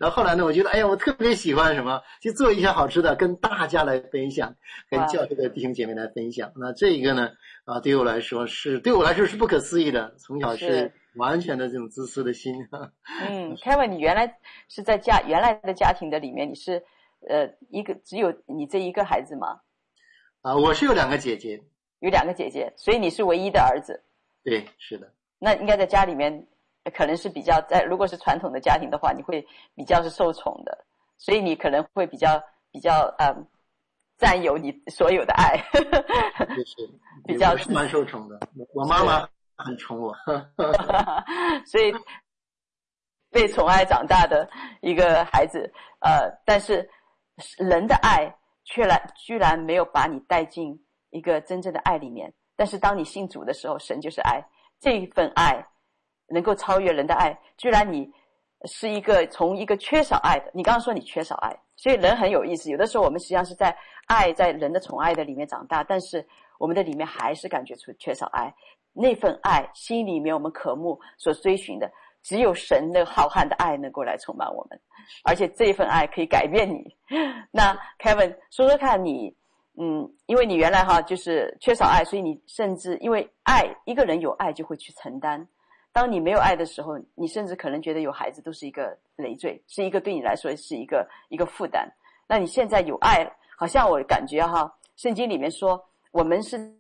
[0.00, 4.54] 然后后来呢，我觉得哎呀，我特别喜欢什么，就做一些好吃的跟大家来分享，
[4.90, 6.52] 跟教会的弟兄姐妹来分享。
[6.56, 7.30] 那这一个呢，
[7.64, 12.54] 啊，对我来说是对我来说是不可思议的，从小是完全的这种自私的心。
[13.28, 16.82] 嗯，Kevin，你原来是在家原来的家庭的里面，你是。
[17.28, 19.60] 呃，一个只有你这一个孩子吗？
[20.42, 21.62] 啊，我是有两个姐姐，
[22.00, 24.04] 有两个姐姐，所以你是唯一的儿子。
[24.42, 25.10] 对，是的。
[25.38, 26.46] 那应该在家里面，
[26.94, 30.84] 可能是比较在，如果是传统的家庭的话，你会比较是受宠的，
[31.16, 32.38] 所以你可能会比较
[32.70, 33.46] 比较嗯，
[34.18, 35.56] 占有你所有的爱。
[35.72, 36.90] 就是
[37.26, 38.38] 比较是蛮受宠的，
[38.74, 40.14] 我妈妈很宠我，
[41.64, 41.90] 所以
[43.30, 44.46] 被宠爱长大的
[44.82, 46.87] 一个孩子，呃，但是。
[47.58, 50.78] 人的爱却来居然没有把你带进
[51.10, 52.32] 一个真正的爱里面。
[52.56, 54.42] 但是当你信主的时候，神就是爱，
[54.78, 55.66] 这一份爱
[56.28, 57.36] 能够超越人的爱。
[57.56, 58.08] 居然你
[58.66, 62.70] 是一个从一个缺少爱的，你刚刚说你缺少爱，所以人很有意思。
[62.70, 66.26] 有的时候我们实际上是在爱，在人的宠爱的里面长大，但是
[66.58, 68.54] 我们的里面还是感觉出缺少爱。
[68.92, 71.90] 那份爱，心里面我们渴慕所追寻的，
[72.24, 74.80] 只有神的浩瀚的爱能够来充满我们，
[75.24, 76.82] 而且这一份爱可以改变你。
[77.52, 79.32] 那 Kevin 说说看你，
[79.78, 85.46] 嗯，因为你原来哈就是缺少爱，所以你甚至因为爱，一个人有爱就会去承担。
[85.92, 91.87] 当你没有爱的时候，你甚至可能觉得有孩子都是一个累赘，是一个对你来说是一个一个负担。
[92.26, 96.74] 那你现在有爱，好像我感觉哈，圣经里面说我们是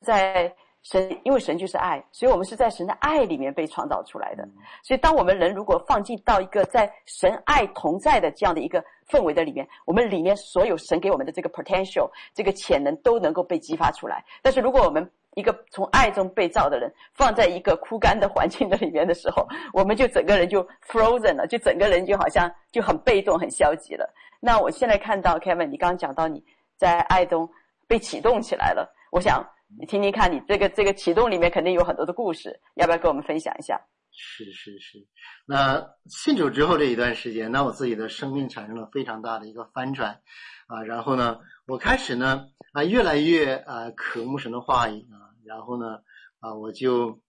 [0.00, 0.54] 在。
[0.88, 4.48] 神，因为神就是爱，所以我们是在神的爱里面被创造出来的。
[4.84, 14.24] 所以，当我们人如果放进到一个在神爱同在的这样的一个氛围的里面，我们里面所有神给我们的这个 potential、这个潜能都能够被激发出来。
[14.40, 24.08] 但是，如果我们一个从爱中被造的人放在一个枯干的环境的里面的时候，我们就整个人就 frozen 了，就整个人就好像就很被动、很消极了。
[24.38, 26.44] 那我现在看到 Kevin，你刚刚讲到你
[26.76, 27.50] 在爱中
[27.88, 29.44] 被启动起来了，我想。
[29.78, 33.80] 你听听看，你这个这个启动里面肯定有很多的故事，要不要跟我们分享一下？
[34.12, 35.06] 是是是，
[35.46, 40.20] 那信主之后这一段时间，那我自己的生命产生了非常大的一个翻转
[40.68, 45.98] 啊，然后呢，我开始呢啊越来越啊渴慕神的话语啊，然后呢
[46.40, 47.20] 啊我就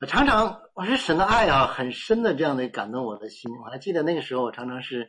[0.00, 5.08] 我常常我是神的爱啊很深的这样的感动我的心，我还记得那个时候我常常是。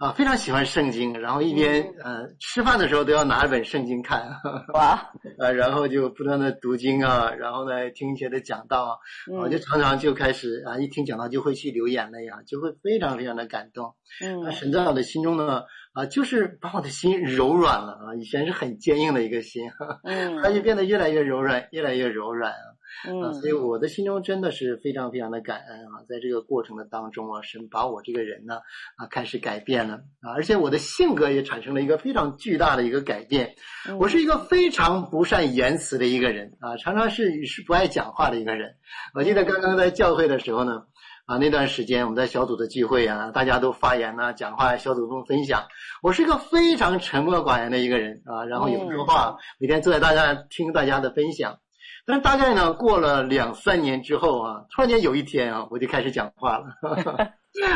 [0.00, 4.30] 啊，非常喜欢圣经，然后一边呃吃饭的时候都要拿一本圣经看，
[4.72, 8.96] 哇，呃，然后就不断的读经啊，然后呢听一些的讲道啊，
[9.38, 13.94] 我就常常就开始啊一听讲道就会去流眼泪啊，就会非常非常的感动。
[14.24, 19.70] 嗯，那神在我的心中呢啊，就是把我的心柔软了啊，以前是很坚硬的一个心，
[20.04, 22.69] 嗯， 它就变得越来越柔软，越来越柔软啊。
[23.08, 28.56] 嗯、啊，所以我的心中真的是非常非常的感恩啊，在这个过程的当中啊，神把我这个人呢
[28.96, 33.54] 啊开始改变了啊，而且我的性格也产生了一个非常巨大的一个改变。
[33.98, 38.74] 我是一个非常不善言辞的一个人啊，常常是是不爱讲话的一个人。
[39.14, 40.82] 我记得刚刚在教会的时候呢，
[41.24, 45.68] 啊那段时间我们在小组的聚会啊，大家都发言呐、啊，讲话，小组中分享，
[46.02, 51.58] 我是一个非常沉默寡言的一个人啊，然后也不说话，每天坐在大家听大家的分享。
[52.06, 56.66] 但是大概呢，过了两三年之后啊，突然间有一天啊，我就开始讲话了，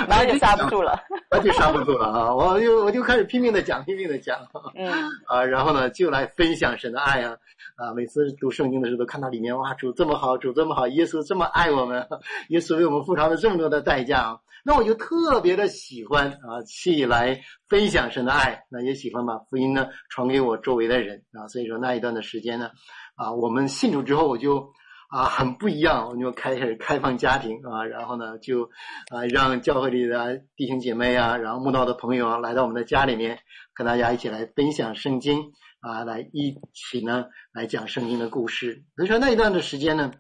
[0.09, 0.99] 然后就刹不住了，
[1.31, 2.35] 我就刹不住了啊！
[2.35, 4.39] 我就我就开始拼命的讲，拼命的讲，
[4.75, 4.91] 嗯
[5.27, 7.37] 啊，然后呢，就来分享神的爱啊
[7.77, 7.93] 啊！
[7.95, 12.07] 每次读圣经的时候，都看到里面哇，主这么好，主这么好，耶稣这么爱我们，
[12.49, 14.39] 耶稣为我们付上了这么多的代价啊！
[14.65, 22.71] 那我就特别的喜欢啊，去来分享神的爱，那也喜欢把福音呢传给我周围的人啊，所以说那一段的时间呢。
[23.15, 24.73] 啊，我们信主之后，我就
[25.09, 28.65] 啊很不一样，我就开始开放家庭啊，然后呢就
[29.11, 33.39] 啊让教会里的弟兄姐妹啊，然后慕道的朋友啊来到我们的家里面，
[33.75, 38.85] 跟大家一起来分享圣经啊，来一起呢来讲圣经的故事。
[38.97, 40.13] 所以说那一段的时间呢，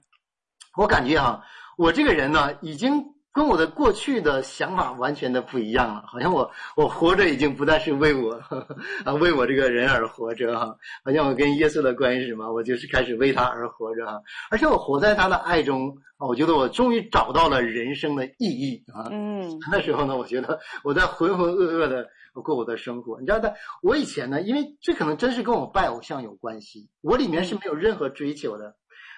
[0.76, 1.42] 我感觉啊，
[1.78, 3.13] 我这个人呢已经。
[3.35, 8.40] 跟我的过去的想法完全的不一样了，好像我我活着已经不再是为我
[9.05, 19.09] 啊为我这个人而活着哈，好像我跟耶稣的关系是什么，我就是开始为他而活着哈，而且我活在他的爱中啊，我觉得我终于找到了人生的意义啊。
[19.11, 22.09] 嗯， 那时候呢，我觉得我在浑浑噩噩的
[22.44, 28.76] 过我的生活，你知道的，我以前呢，因为这可能真是跟我拜偶像有关系，我里面是没有任何追求的。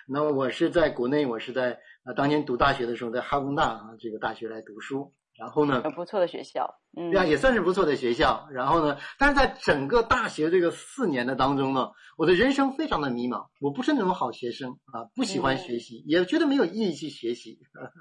[0.09, 8.47] 那么我是在国内，我是在啊当年读大学的时候，在哈工大啊这个大学来读书，然后呢，很不错的学校，嗯，对啊，也算是不错的学校。
[8.53, 13.49] 然后呢，但是在整个大学这个四年的当中呢，我的人生非常的迷茫。
[13.61, 17.59] 我不是那种好学生啊，不喜欢学习，也觉得没有意义去学习。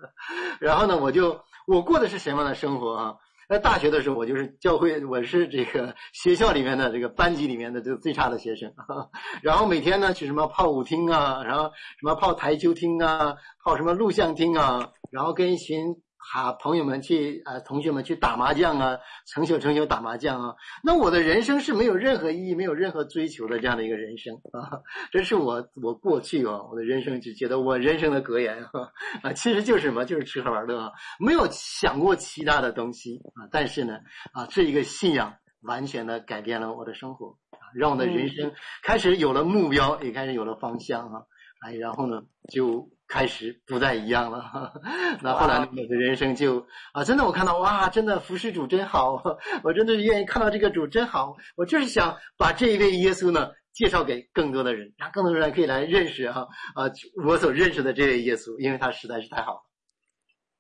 [0.62, 3.16] 然后呢，我就我过的是什么样的生活啊？
[3.48, 8.74] 在大学的时候，我就是教会，我是这个学校里面的这个班级里面的这个最差的学生。
[9.44, 11.64] 然后每天呢，去什么泡舞厅啊，然后
[12.00, 15.96] 什么泡台球厅啊，泡什么录像厅啊，然后跟一群。
[16.34, 18.98] 哈，朋友们去啊、呃，同学们去打麻将啊，
[19.28, 20.56] 成宿成宿打麻将啊。
[20.84, 24.82] 那我的人生是没有任何意义、没有任何追求的这样的一个人生啊。
[25.12, 28.72] 这是我我过去啊，我的人生就觉得我人生的格言啊，
[29.22, 33.48] 啊，其实就是什么，就是吃喝玩乐啊，没有想过其他的东西啊。
[33.52, 34.00] 但是呢，
[34.34, 38.52] 啊，这一个信仰完全的改变了我的生活啊，让我的人生
[38.82, 41.22] 开始有了目标，也开始有了方向啊。
[41.66, 44.74] 哎，然后呢，就开始不再一样了。
[45.22, 49.22] 那后来呢我的人生就啊，真的我看到哇，真的服侍主真好，
[49.64, 51.36] 我真的是愿意看到这个主真好。
[51.56, 56.86] 我就是想把这一位耶稣呢介绍给更多的人，让更多人可以来认识哈啊，
[57.26, 59.62] 我所认识的这位耶稣，因为他实在是太好了。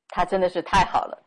[0.10, 1.18] 他真的是太好了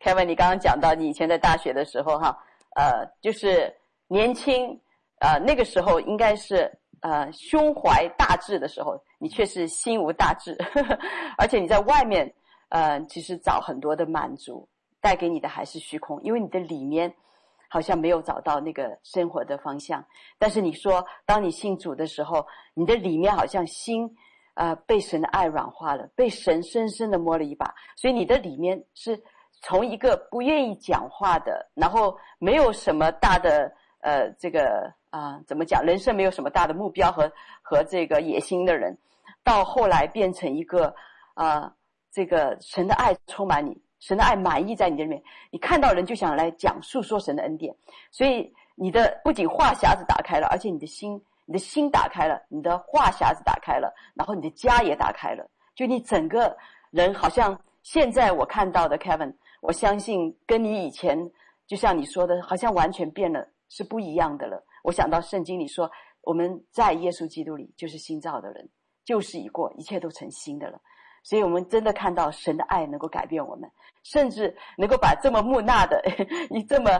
[0.00, 2.36] ，Kevin，你刚刚讲到你以前在大学的时候哈，
[2.76, 3.74] 呃，就是
[4.08, 4.78] 年轻，
[5.20, 6.70] 呃，那个时候应该是。
[7.00, 10.98] 呃，胸怀大志的时候，你却是心无大志，呵呵，
[11.38, 12.32] 而且你在外面，
[12.70, 14.68] 呃，其实找很多的满足，
[15.00, 17.14] 带给你的还是虚空，因为你的里面
[17.68, 20.04] 好像没有找到那个生活的方向。
[20.38, 22.44] 但是你说，当你信主的时候，
[22.74, 24.10] 你的里面好像心，
[24.54, 29.22] 呃，被神的爱软化了，被神深深的摸了一把，所以你的里面是
[29.62, 33.72] 从一个不愿意讲话的，然后没有什么大的，
[34.06, 34.94] 呃，这个。
[35.10, 35.82] 啊，怎么讲？
[35.82, 37.32] 人生没有什么大的目标和
[37.62, 38.94] 和这个野心的人，
[39.42, 40.94] 到后来变成一个
[41.32, 41.72] 啊，
[42.12, 47.74] 这个神的爱充满你，神的爱满溢在你这里面，你看到人就想来讲述说神的恩典，
[48.10, 56.54] 所以你的不仅话匣子打开了，而且你的心，你的心打开了，你的话匣子打开了，然后你的家也打开了，就你整个
[56.90, 59.32] 人好像现在我看到的 Kevin，
[59.62, 61.18] 我相信跟你以前
[61.66, 64.64] 就像你说的，好像完全变了，是不一样的了。
[64.82, 65.90] 我想到圣经里说，
[66.22, 68.68] 我们在耶稣基督里就是新造的人，
[69.04, 70.80] 旧事已过，一切都成新的了。
[71.22, 73.68] 所以，我们真的看到神的爱能够改变我们，
[74.04, 76.00] 甚至能够把这么木讷的、
[76.48, 76.90] 你这么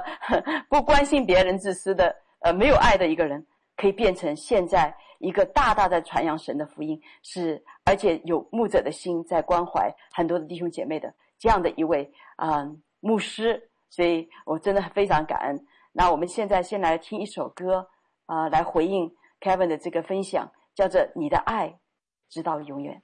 [0.68, 3.46] 不关心别人、自私的、呃没有爱的一个人，
[3.76, 13.70] 可以变成现在一个大大的传扬神的福音，是而且有牧者的心在关怀很多的弟兄姐妹的这样的一位啊、牧师。
[13.88, 15.66] 所以我真的非常感恩。
[15.98, 17.88] 那我们现在先来听一首歌，
[18.26, 21.80] 啊、呃，来回应 Kevin 的这个分享，叫做《你的爱，
[22.28, 22.96] 直到永远》。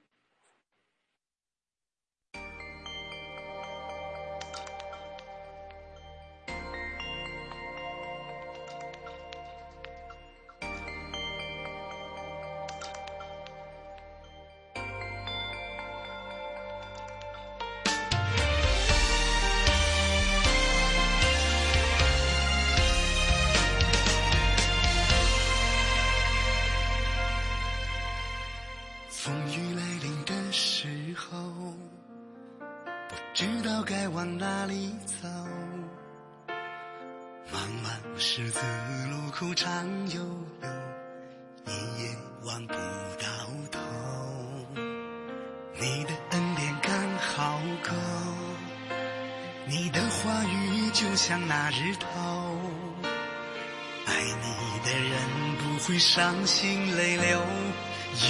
[56.15, 57.41] 伤心泪流，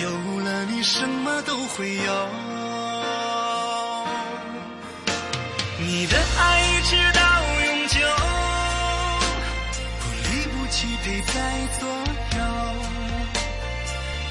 [0.02, 0.10] 有
[0.40, 2.30] 了你什么都会有。
[5.80, 7.22] 你的爱一直到
[7.66, 8.00] 永久，
[10.00, 11.34] 不离不弃陪在
[11.78, 11.90] 左
[12.38, 12.42] 右。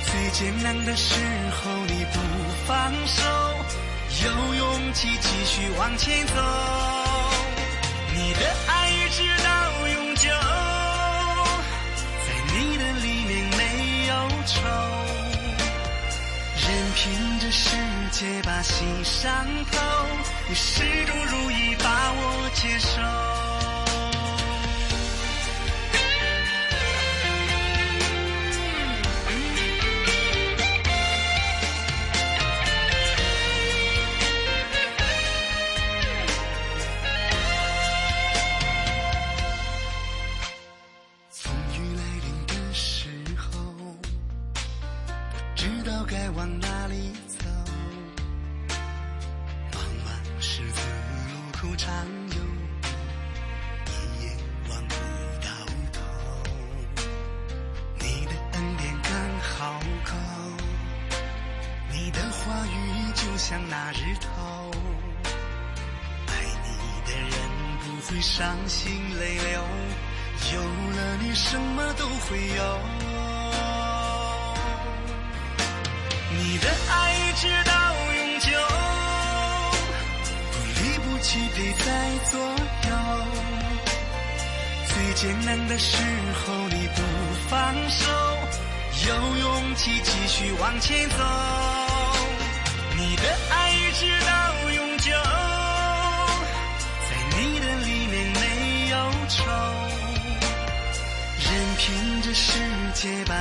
[0.06, 1.14] 最艰难的时
[1.50, 2.18] 候你不
[2.66, 3.22] 放手，
[4.24, 6.32] 有勇气继续往前走。
[8.14, 8.81] 你的爱
[18.12, 19.32] 且把心伤
[19.72, 19.80] 透，
[20.46, 23.51] 你始终如一把我接受。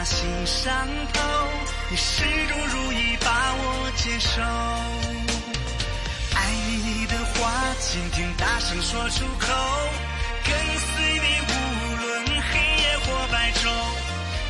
[0.02, 0.74] 把心伤
[1.14, 1.22] 透，
[1.92, 4.42] 你始终如一把我接受。
[6.34, 6.50] 爱
[6.84, 9.54] 你的话，今天大声说出口，
[10.44, 11.54] 跟随你无
[12.02, 13.70] 论黑夜或白昼。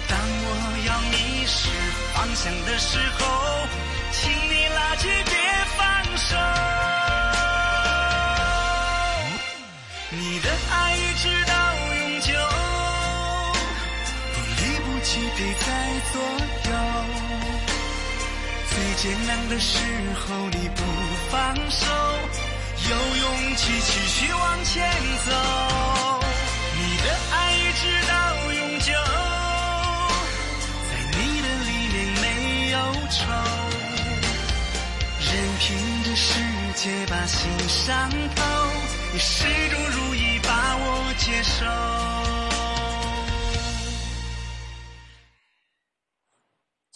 [0.07, 0.47] 当我
[0.87, 1.67] 要迷失
[2.13, 3.67] 方向的时候，
[4.13, 5.35] 请你拉住，别
[5.75, 5.81] 放
[6.15, 6.37] 手。
[15.41, 15.65] 不弃地在
[16.13, 16.21] 左
[16.69, 16.77] 右。
[18.69, 19.77] 最艰难的时
[20.15, 20.83] 候你不
[21.31, 21.85] 放手，
[22.89, 24.87] 有勇气继续往前
[25.25, 25.31] 走。
[26.77, 28.13] 你的爱一直到
[28.53, 28.93] 永久，
[30.89, 32.25] 在你的里面没
[32.71, 32.77] 有
[33.09, 33.19] 愁，
[35.19, 35.29] 任
[35.59, 35.63] 凭
[36.03, 36.29] 这世
[36.75, 38.43] 界把心伤透。
[39.13, 42.40] 你始终如一把我接受。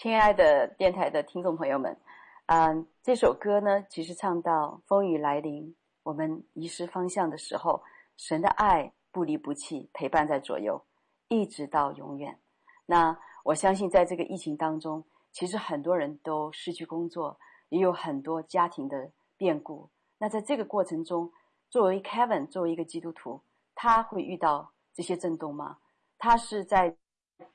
[0.05, 1.97] 亲爱的电台的听众朋友们，
[2.45, 7.81] 嗯，这首歌呢，其实唱到风雨来临，我们遗失方向的时候，
[8.15, 10.85] 神的爱不离不弃，陪伴在左右，
[11.27, 12.37] 一直到永远。
[12.85, 17.39] 那我相信，在这个疫情当中，其实很多人都失去工作，
[17.69, 19.89] 也有很多家庭的变故。
[20.19, 21.31] 那在这个过程中，
[21.71, 23.41] 作为 Kevin，作为一个基督徒，
[23.73, 25.79] 他会遇到这些震动吗？
[26.19, 26.95] 他是在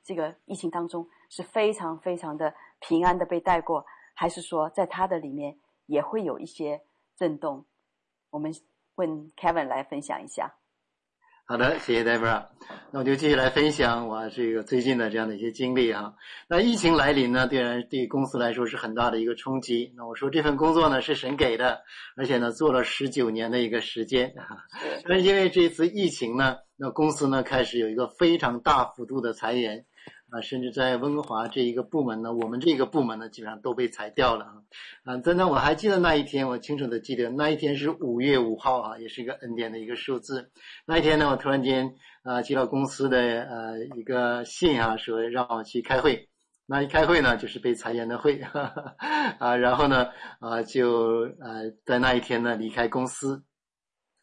[0.02, 6.82] 这个疫情当中是非常非常的平安的被带过，还是说在他的里面也会有一些
[7.16, 7.64] 震动？
[8.28, 8.52] 我们
[8.96, 10.56] 问 Kevin 来分享一下。
[11.46, 12.46] 好的，谢谢 Deborah。
[12.92, 16.14] 那我就继续来分享我这个最近的这样的一些经历哈。
[16.48, 19.92] 那疫情来临呢，对然对公司来说是很大的一个冲击。
[19.96, 21.82] 那我说这份工作呢是神给的，
[22.16, 24.64] 而且呢做了十九年的一个时间啊。
[25.08, 29.86] 但 是因为这次疫情呢，那公司呢开始有一个非常大幅度的裁员。
[30.30, 34.54] 啊，甚至在温哥华这一个部门呢，我们这个部门呢，基本上都被裁掉了啊。
[35.04, 40.50] 啊，真的，我还记得那一天，我清楚的记得那一天是五月五号啊，也是一个恩典的一个数字。
[40.86, 46.28] 那一天呢，我突然间啊接到公司的呃一个信啊，说让我去开会。
[46.66, 48.94] 那一开会呢，就是被裁员的会，哈哈
[49.40, 50.08] 啊，然后呢
[50.38, 53.42] 啊就呃在那一天呢离开公司。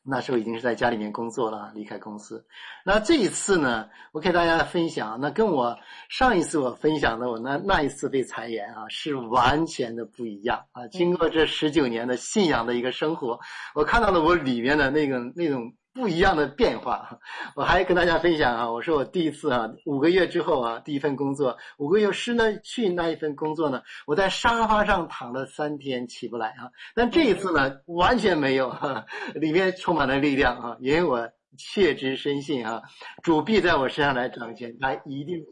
[0.07, 2.45] 那时候已经是在家里面工作了，离开公司。
[2.85, 5.77] 那这一次呢，我给大家分享，那跟我
[6.09, 10.87] 上一次我分享的我那那一次被裁员啊，是完全的不一样啊。
[10.87, 13.39] 经过这十九年的信仰的一个生活，
[13.75, 15.73] 我看到了我里面的那个那种。
[15.97, 17.19] 不一样的变化，
[17.57, 32.83] 我还跟大家分享啊，我说我第一次啊，五个月之后啊，第一份工作，五个月是呢去那一份工作呢，我在沙发上躺了三天起不来啊，但这一次呢完全没有哈， 里面充满了力量啊，因为我切知深信啊，
[33.23, 35.43] 主必在我身上来掌权，他一定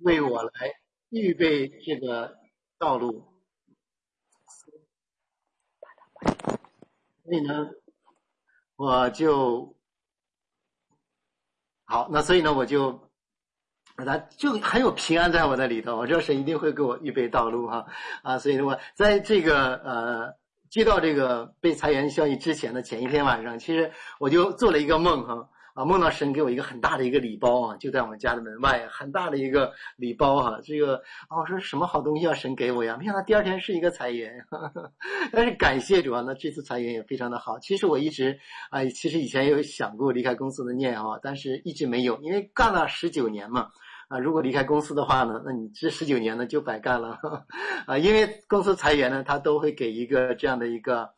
[0.00, 0.50] 为我来
[1.08, 2.36] 预备这个
[2.78, 3.24] 道路，
[7.24, 7.70] 所以呢。
[8.80, 9.76] 我就
[11.84, 13.10] 好，那所以呢，我就
[13.94, 17.84] 那就很有平安在我那里头，我知道神一定会给我预备道路哈
[18.22, 20.34] 啊，所以呢我在这个呃
[20.70, 25.50] 接到这个被裁员消息之前的前一天晚上，其实我就做了一个梦哈。
[25.74, 30.60] 啊梦到神给我一个很大的一个礼包啊，就在我们家的门外，很大的一个礼包哈、啊。
[30.62, 30.96] 这个
[31.28, 32.96] 啊，我说什么好东西要神给我呀？
[32.98, 34.92] 没想到第二天是一个裁员，呵呵，
[35.32, 37.58] 但是感谢主啊，那这次裁员也非常的好。
[37.58, 38.38] 其实我一直
[38.70, 43.68] 啊，其实以前有想过离开公司的念啊，但是一直没有，因为干了十九年嘛。
[44.08, 47.46] 啊，如果离开公司的话呢，那你这十九年呢就白干了呵 呵
[47.86, 51.10] 啊，因为公司裁员呢，他都会给一个这样的一个。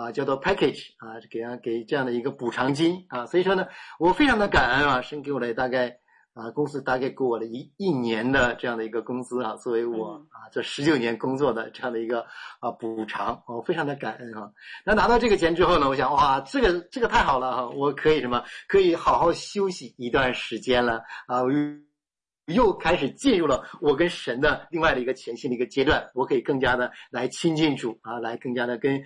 [0.00, 3.66] 啊，叫做 package 啊，给啊给这样的一个补偿金啊，所以说呢，
[3.98, 5.98] 我非常的感恩啊，神给我了大概
[6.32, 12.24] 啊，公司大概给我了一一年的这样的一个工资啊，作为我啊这十九年工作的这样的一个
[12.60, 14.50] 啊补偿，我非常的感恩啊。
[14.86, 18.42] 那拿到这个钱之后呢，我想哇，这个这个太好了哈，我可以什么？
[18.68, 21.58] 可以好好休息一段时间了啊，我又
[22.54, 29.04] 又开始进入了我跟神的另外的一个全新的一个阶段，我可以更加的来亲近主啊，来更加的跟。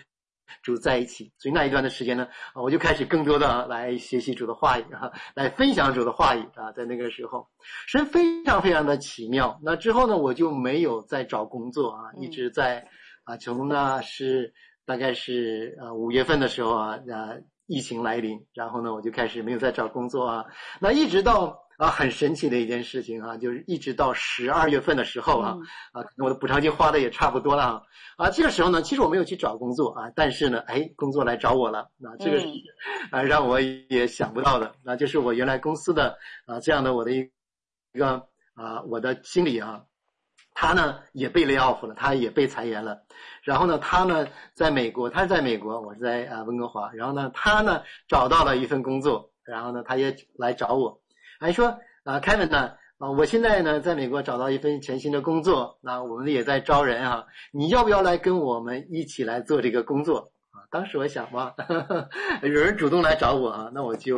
[0.62, 7.48] 主在一起，所以那一段的时间呢，我就开始更多的来学习主的话语啊，来分享主的话语啊，在那个时候，
[7.86, 9.58] 神非常非常的奇妙。
[9.62, 12.86] 那之后呢，我就没有再找工作啊，一直在
[13.24, 14.52] 啊，从那是
[14.86, 17.36] 大概是呃五月份的时候啊，啊，
[17.66, 20.44] 疫情来临，然后呢，我就开始没有再找工作啊，
[20.80, 21.63] 那一直到。
[21.78, 25.56] 啊，很神奇的一件事情啊，就是一直到十二月份的时候啊，
[25.92, 27.82] 嗯、啊，我的补偿金花的也差不多了啊，
[28.16, 32.46] 啊，这个时候呢，其实我没有去找工作啊，但是呢，哎，工作来找我了，那这个是
[33.10, 37.30] 啊，让我也想不到的，那就是我原来公司的啊这样的我的一
[37.98, 39.84] 个啊我的经理啊，
[40.54, 43.02] 他呢也被 lay off 了，他也被裁员了。
[43.42, 46.92] 然后呢，他呢在美国，他是在美国，我是在啊温哥华。
[46.92, 51.02] 然后呢，他呢找到了一份工作，然后呢，他也来找我，
[51.40, 60.62] 还说啊凯文呢啊，我现在呢在美国找到一份全新的工作，那我们也在招人啊，你要不要来跟我们一起来做这个工作啊？
[60.70, 61.54] 当时我想哇，
[62.42, 64.16] 有人主动来找我啊，那我就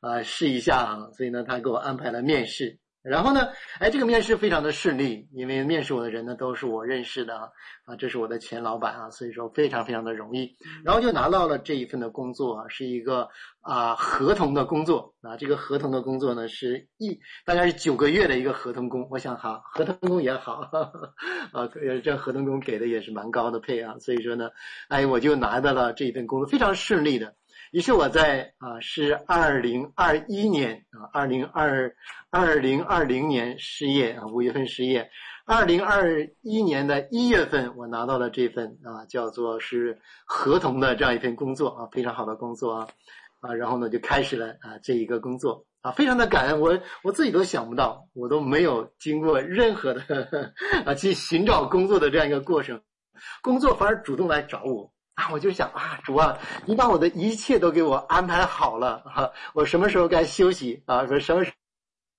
[0.00, 2.78] 啊试一下啊，所以呢，他给我安排了面试。
[3.08, 3.48] 然后呢，
[3.78, 7.48] 哎，这个面试非常的顺利，因为面试我的人呢都是我认识的啊，
[7.84, 13.28] 啊，这是我的前老板啊，所以说非常非常的容易，然后就拿到了这一份的工作啊，是一个
[13.60, 15.14] 啊合同的工作。
[15.20, 20.84] 啊，这个合同的工作呢是一大概是九个月的一个合同工，我想哈，合同工也好，哈
[21.52, 21.68] 哈啊，
[22.02, 24.48] 这合同工给的也是蛮高的配啊，所以说呢，
[24.88, 27.34] 哎，我就拿到了这一份工作，非常顺利的。
[27.70, 31.94] 于是我在啊，是二零二一年啊，二零二
[32.30, 35.10] 二零二零年失业啊，五月份失业。
[35.44, 42.88] 二零二一年的一月份，我拿到了这份啊，叫做是合同的这样一份工作啊，非常好的工作啊
[43.40, 50.52] 啊，然后呢就开始了啊这一个工作啊，非常的感恩，我我自己都想不到，我都没有经过任何的呵呵
[50.90, 52.80] 啊去寻找工作的这样一个过程，
[53.42, 54.90] 工作反而主动来找我。
[55.18, 61.52] 啊，我就想啊，主啊，你把我的一切都给我安排好了啊，我什么时候该休息啊，说什么时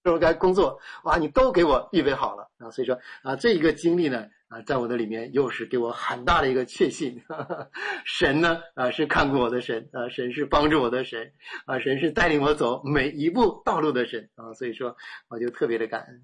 [0.03, 7.69] 候该工作，哇，你都给我预备好了啊，所以说啊，这一个经历呢啊，在我的里面又是给我很大的一个确信，哈哈，
[8.03, 11.31] 神呢啊是看顾我的神啊，神是帮助我的神
[11.67, 14.93] 啊，神是带领我走每一步道路的神啊，所以说
[15.29, 16.21] 我就特别的感恩。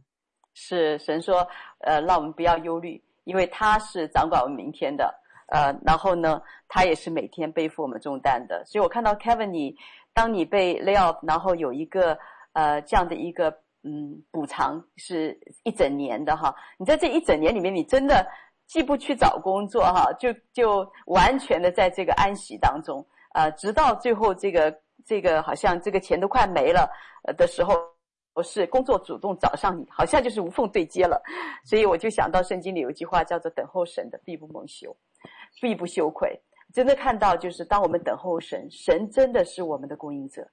[0.53, 1.47] 是神说，
[1.79, 5.21] 呃，让我们不要忧虑，因为他是掌管我们明天的。
[5.47, 8.63] 呃，然后呢，他也是每天背负我们重担的。
[8.65, 9.75] 所以我看到 Kevin，你
[10.13, 12.17] 当你被 lay off，然后有一个
[12.53, 13.49] 呃这样的一个
[13.83, 16.55] 嗯补偿是一整年的哈。
[16.77, 18.25] 你在这一整年里面，你真的
[18.65, 24.75] 既不去找工作哈，就就完全的在这个安息当中，呃，直到最后这个
[25.05, 26.89] 这个好像这个钱都快没了
[27.37, 27.73] 的时候。
[28.35, 31.23] 不是工作主动找上你，好像就是无缝对接了，
[31.63, 34.93] 所以我就想到圣经里有一句话叫做“等候神的必不蒙羞，
[35.61, 36.39] 必不羞愧”。
[36.73, 40.45] 真的看到，就是当我们等候神，神真的是我们的供应者，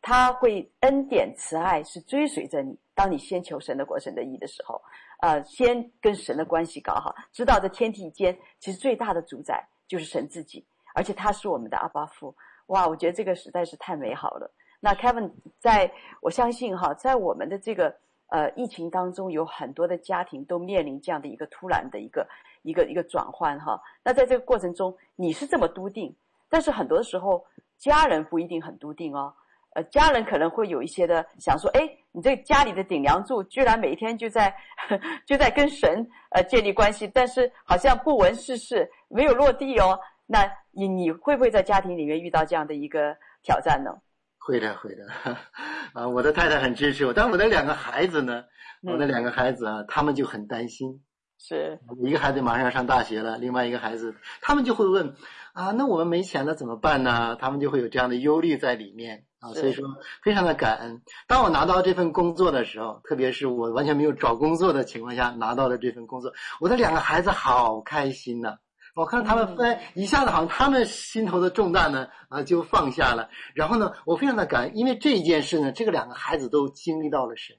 [0.00, 2.78] 他会恩典慈爱是追随着你。
[2.94, 4.80] 当你先求神的国、神的义的时候，
[5.20, 12.34] 呃，先跟神的关系搞好，知道这天地间其实最大的主宰就是神自己，而且他是我们的阿爸父。
[12.68, 14.50] 哇，我觉得这个实在是太美好了。
[14.80, 15.92] 那 Kevin，在
[16.22, 17.94] 我相信哈，在我们的这个
[18.28, 22.26] 呃疫情当中，有很多的家庭都面临这样的一个突然的一个
[22.66, 23.80] 一个一个转换哈。
[24.04, 26.14] 那在这个过程中，你是这么笃定，
[26.50, 27.44] 但是很多的时候
[27.78, 29.32] 家人不一定很笃定哦。
[29.74, 34.54] 呃，家人可能会有一些的想说，哎，你这家里的顶梁柱居然每天就在
[35.26, 39.98] 就在跟神呃建立关系，但是好像不闻世事，没有落地哦。
[40.26, 43.90] 那你你会不会在家庭里面遇到这样的一个挑战呢？
[44.38, 45.04] 会的，会的，
[45.92, 48.44] 啊，我的太太很支持我，但我的两个孩子呢，
[48.82, 51.02] 我的两个孩子啊，他们就很担心，
[51.38, 55.14] 是一个孩子马上要上大学了，另外一个孩子，他们就会问，
[55.52, 57.36] 啊，那我们没钱了怎么办呢？
[57.36, 59.86] 他们就会有这样的忧虑在里面啊，所以说
[60.22, 61.02] 非常的感恩。
[61.28, 68.56] 当我拿到这份工作的时候，特别是我完全没有找工作的情况下拿到了这份工作，我的两个孩子好开心呐。
[68.94, 73.28] 我看他们分一下子，好像他们心头的重担呢啊就放下了。
[73.54, 77.56] 然后呢，我非常的感恩，因为这一件事呢，这个两个孩子都经历到了神。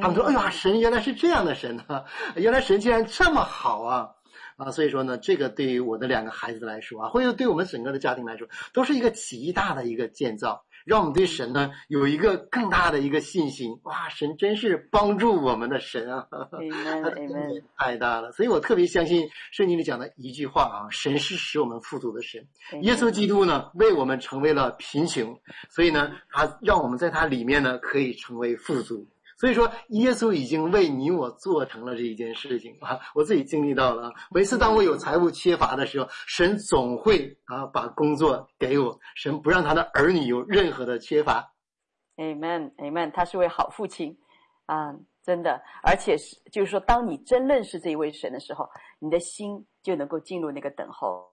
[0.00, 2.04] 他们说：“哎呀，神原来是这样的神啊！
[2.36, 4.08] 原来神竟然这么好啊！”
[4.56, 10.64] 啊，所以说呢，这个对于我的两个孩子来说啊，或者对我们整个的家庭来说，都是一个极大的一个建造。
[10.86, 13.78] 让我们对神呢有一个更大的一个信心。
[13.82, 16.26] 哇，神真是帮助我们的神啊！
[17.76, 22.42] 太大了，所以我特别相信圣经里讲的一句话啊：神是使我们富足的神。
[22.80, 25.38] 耶稣基督呢为我们成为了贫穷，
[25.68, 29.06] 所以呢他让我们在他里面呢可以成为富足。
[29.40, 33.00] 所以说，耶稣已经为你我做成了这一件事情啊！
[33.16, 34.12] 我自己经历到了。
[34.30, 41.54] 每次当我有财务缺乏的时候，神总会啊把工作给我，神不让他的儿女有任何的缺乏。
[42.18, 44.14] Amen，Amen，他是位好父亲
[44.66, 45.62] 啊，真的。
[45.82, 48.68] 而且是就是说，当你真认识这一位神的时候，
[48.98, 51.26] 你的心就能够进入那个等候，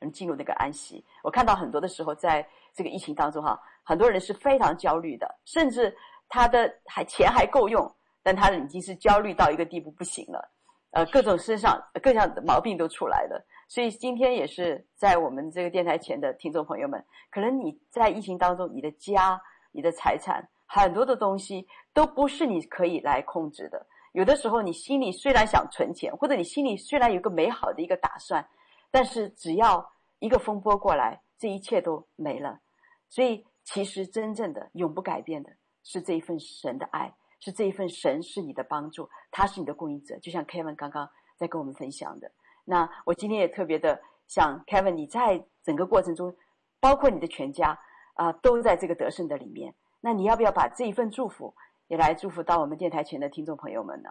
[0.00, 1.04] 能进入那个安息。
[1.24, 5.92] 我看到很多的时候，在这个疫情当中哈，很多人是非常焦虑的，甚至。
[6.30, 10.50] 他的还钱还够用，但他已经是焦虑到一个地步不行了，
[10.92, 13.44] 呃，各种身上各项的毛病都出来了。
[13.68, 19.40] 所以今天也是在我们这个电台前的听众朋友们，可能你在疫情当中，你的家、
[19.72, 28.44] 你的财产很多的东西都不是你可以来控制的，有的时候你心里虽然想存钱，或者你心里虽然有个美好的一个打算，
[28.90, 32.60] 但是只要一个风波过来，这一切都没了。
[33.08, 35.50] 所以，其实真正的永不改变的
[35.82, 40.18] 是这一份神的爱，是这一份神是你的帮助，他是你的供应者。
[40.18, 42.30] 就像 Kevin 刚刚在跟我们分享的。
[42.64, 46.36] 那我今天也特别的想 Kevin，你在整个过程中，
[46.80, 47.78] 包括你的全家
[48.14, 49.74] 啊、都在这个得胜的里面。
[50.00, 51.54] 那你要不要把这一份祝福
[51.88, 54.10] 也来祝福到我们电台前的听众朋友们呢？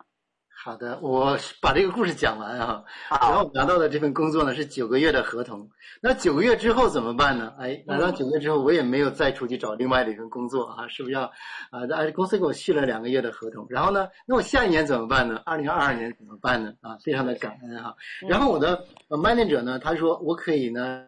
[0.62, 2.84] 好的，我把这个故事讲完啊。
[3.10, 5.70] 然后拿到的这份工作呢是九个月的合同。
[6.01, 7.53] 那九个月之后怎么办呢？
[7.57, 11.22] 哎，拿到九个月之后，我也没有再出去找另外的一份工作啊，是不是要
[11.72, 11.88] 啊？
[11.93, 13.66] 哎，公司给我续了两个月的合同。
[13.70, 15.41] 然后呢，那我下一年怎么办呢？
[15.45, 16.74] 二零二二年怎么办呢？
[16.82, 17.95] 啊，非常的感恩哈。
[18.28, 21.05] 然后我的 manager 呢，他说我可以呢。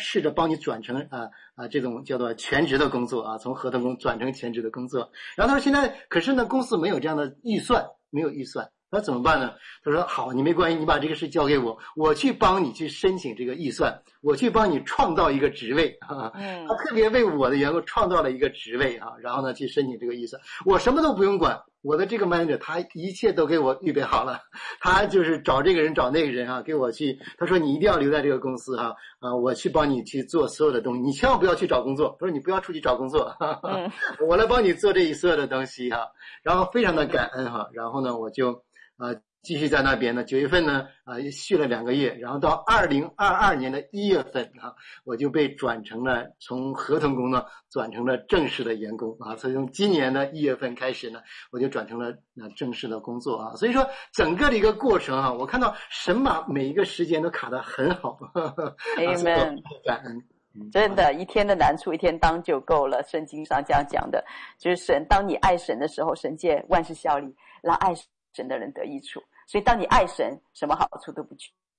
[0.00, 5.10] 试着帮你转成啊啊这种叫做全职的工作啊，从合同工转成全职的工作。
[5.34, 9.52] 然后他说现在可是呢，公司没有这样的预算，没有预算，那怎么办呢？
[9.84, 16.32] 他说好，你没关系，你把这个事交给我，我去帮你去申请这个预算，我去帮你创造一个职位啊。
[16.66, 21.60] 他特别为我的员工创造了一个职位啊，然后呢去申请这个预算，我什么都不用管。
[21.80, 24.40] 我的这个 manager，他一切都给我预备好了，
[24.80, 27.20] 他就是找这个人找那个人啊，给我去。
[27.38, 32.16] 他说你一定要留在这个公司哈，啊，我去帮你去做所有的东西，你千万不要去找工作。
[32.18, 33.92] 他说你不要出去找工作，哈哈，
[34.28, 36.08] 我来帮你做这一所有的东西哈。
[36.42, 38.64] 然后非常的感恩哈，然后呢我就
[38.98, 39.14] 啊。
[39.40, 44.74] 继续在那边呢，九月份呢，啊，续了两个月，然后到二零二二年的一月份啊，
[45.04, 51.20] 我就被转成了从合同工呢转成了正式的员工啊，所以从今年的一月份开始呢，
[51.52, 58.18] 我就转成了那正式的工作啊，所以说整个的一个过程啊，我看到神把每一个时间都卡得很好，
[58.98, 64.22] Amen，感恩，真的，一天的难处一天当就够了，圣经上这样讲的，
[64.58, 67.32] 就是神，当你爱神的时候，神借万事效力，
[67.62, 67.94] 让爱
[68.32, 69.22] 神的人得益处。
[69.46, 71.34] 所以，当你爱神，什么好处都不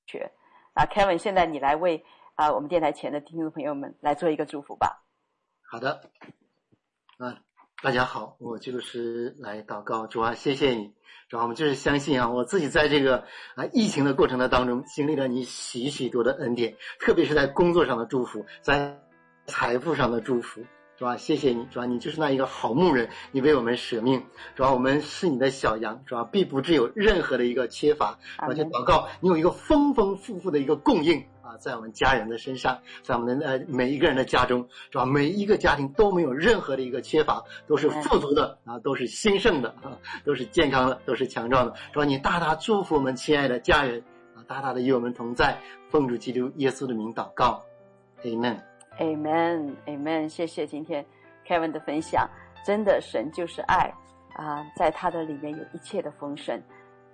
[0.05, 0.31] 缺。
[0.73, 2.03] 啊，Kevin，现在你来为
[2.35, 5.05] 啊我们电台前的听众朋友们来做一个祝福吧。
[5.61, 6.09] 好的，
[7.17, 7.41] 啊，
[7.83, 10.93] 大家好，我就是来祷告，主啊，谢谢你，
[11.27, 13.25] 主啊，我们就是相信啊，我自己在这个
[13.55, 18.99] 啊疫情的过程的当中，经历了你许许多的恩典，特别是在工作上的祝福，在
[19.45, 20.63] 财富上的祝福。
[20.99, 21.15] 是吧？
[21.15, 21.85] 谢谢你，是吧？
[21.85, 24.21] 你就是那一个好牧人，你为我们舍命，
[24.53, 24.73] 是吧？
[24.73, 26.25] 我们是你的小羊，是吧？
[26.25, 35.05] 必不致有任何的一个缺乏，而且祷告你有一个丰丰富富的一个供应啊，在我们家人的身上，在我们的呃每一个人的家中，是吧？
[35.05, 39.95] 每一个家庭都没有任何的一个缺乏，都是富足的啊，都是兴盛的啊，
[40.25, 42.03] 都是健康的，都是强壮的，是吧？
[42.03, 44.03] 你大大祝福我们亲爱的家人
[44.35, 47.63] 啊，大大的与我们同在，奉主基督耶稣的名祷告
[48.21, 48.68] ，Amen。
[48.99, 51.05] Amen，Amen，谢谢今天
[51.47, 52.29] Kevin 的分享。
[52.65, 53.89] 真的，神就是爱
[54.33, 56.61] 啊，在他的里面有一切的丰盛。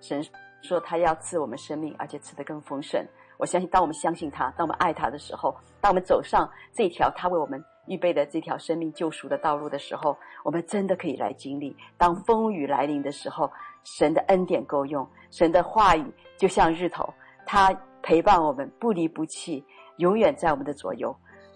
[0.01, 0.19] 神
[0.63, 3.05] 说他要赐我们生命，而且赐得更丰盛。
[3.37, 11.77] 我相信，当我们相信他，当我们爱他的时候，当我们走上这条他为我们预备的这条生命救赎的道路的时候，我们真的可以来经历。
[11.99, 13.51] 当风雨来临的时候，
[13.83, 17.07] 神的恩典够用，神的话语就像日头，
[17.45, 17.71] 他
[18.01, 19.63] 陪伴我们，不离不弃，
[19.97, 21.15] 永远在我们的左右。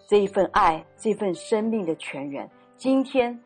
[0.10, 3.40] 这一份爱，这份生命的泉源，今天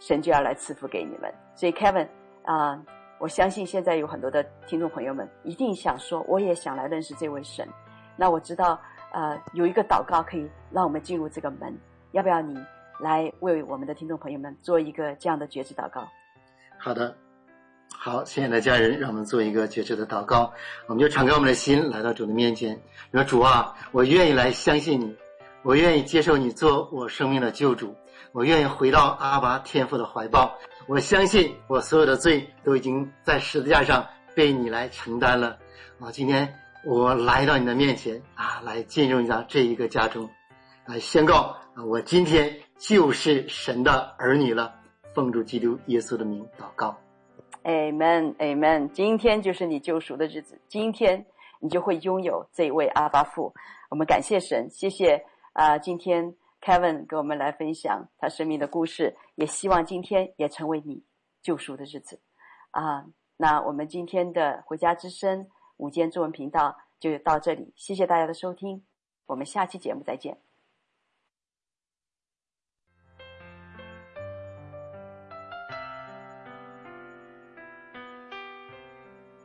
[0.00, 1.32] 神就要来赐福给你们。
[1.54, 2.08] 所以，Kevin
[2.42, 2.82] 啊、
[3.20, 7.64] 我相信现在有很多的听众朋友们一定想说，我也想来认识这位神。
[8.16, 8.80] 那我知道，
[9.12, 11.72] 呃，有一个祷告可以让我们进入这个门，
[12.10, 12.58] 要不要你
[12.98, 16.04] 来为我们的听众朋友们做一个这样的决志祷告？
[16.78, 17.16] 好的，
[17.96, 20.52] 好，亲爱的家人，让我们做一个决志的祷告。
[20.88, 22.76] 我们就敞开我们的心，来到主的面前，
[23.12, 25.16] 说：“主啊，我愿意来相信你。”
[25.62, 27.94] 我愿意接受你做我生命的救主，
[28.32, 30.56] 我愿意回到阿爸天父的怀抱。
[30.86, 35.58] 我相信我所有的罪都已经在十字架上被你来承担了。
[36.00, 36.54] 啊，今天
[36.84, 40.28] 我来到你的面前啊，来进入你的这一个家中，
[40.86, 44.74] 来宣告啊，我今天就是神的儿女了。
[45.14, 46.96] 奉主基督耶稣的名祷告
[47.64, 48.88] ，Amen，Amen。
[48.92, 51.26] 今天就是你救赎的日子，今天
[51.58, 53.52] 你就会拥有这位阿爸父。
[53.90, 55.24] 我们感谢神，谢谢。
[55.58, 61.02] 啊，今天 Kevin 给我们来分享他生命的故事，也希望今天也成为你
[61.42, 62.20] 救赎的日子。
[62.70, 63.04] 啊，
[63.36, 68.84] 那我们今天的回家之声午间中文频道就到这里，谢谢大家的收听，
[69.26, 70.38] 我们下期节目再见。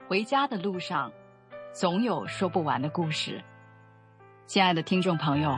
[0.07, 1.11] 回家的路上，
[1.72, 3.43] 总有说不完的故事。
[4.45, 5.57] 亲爱的听众朋友。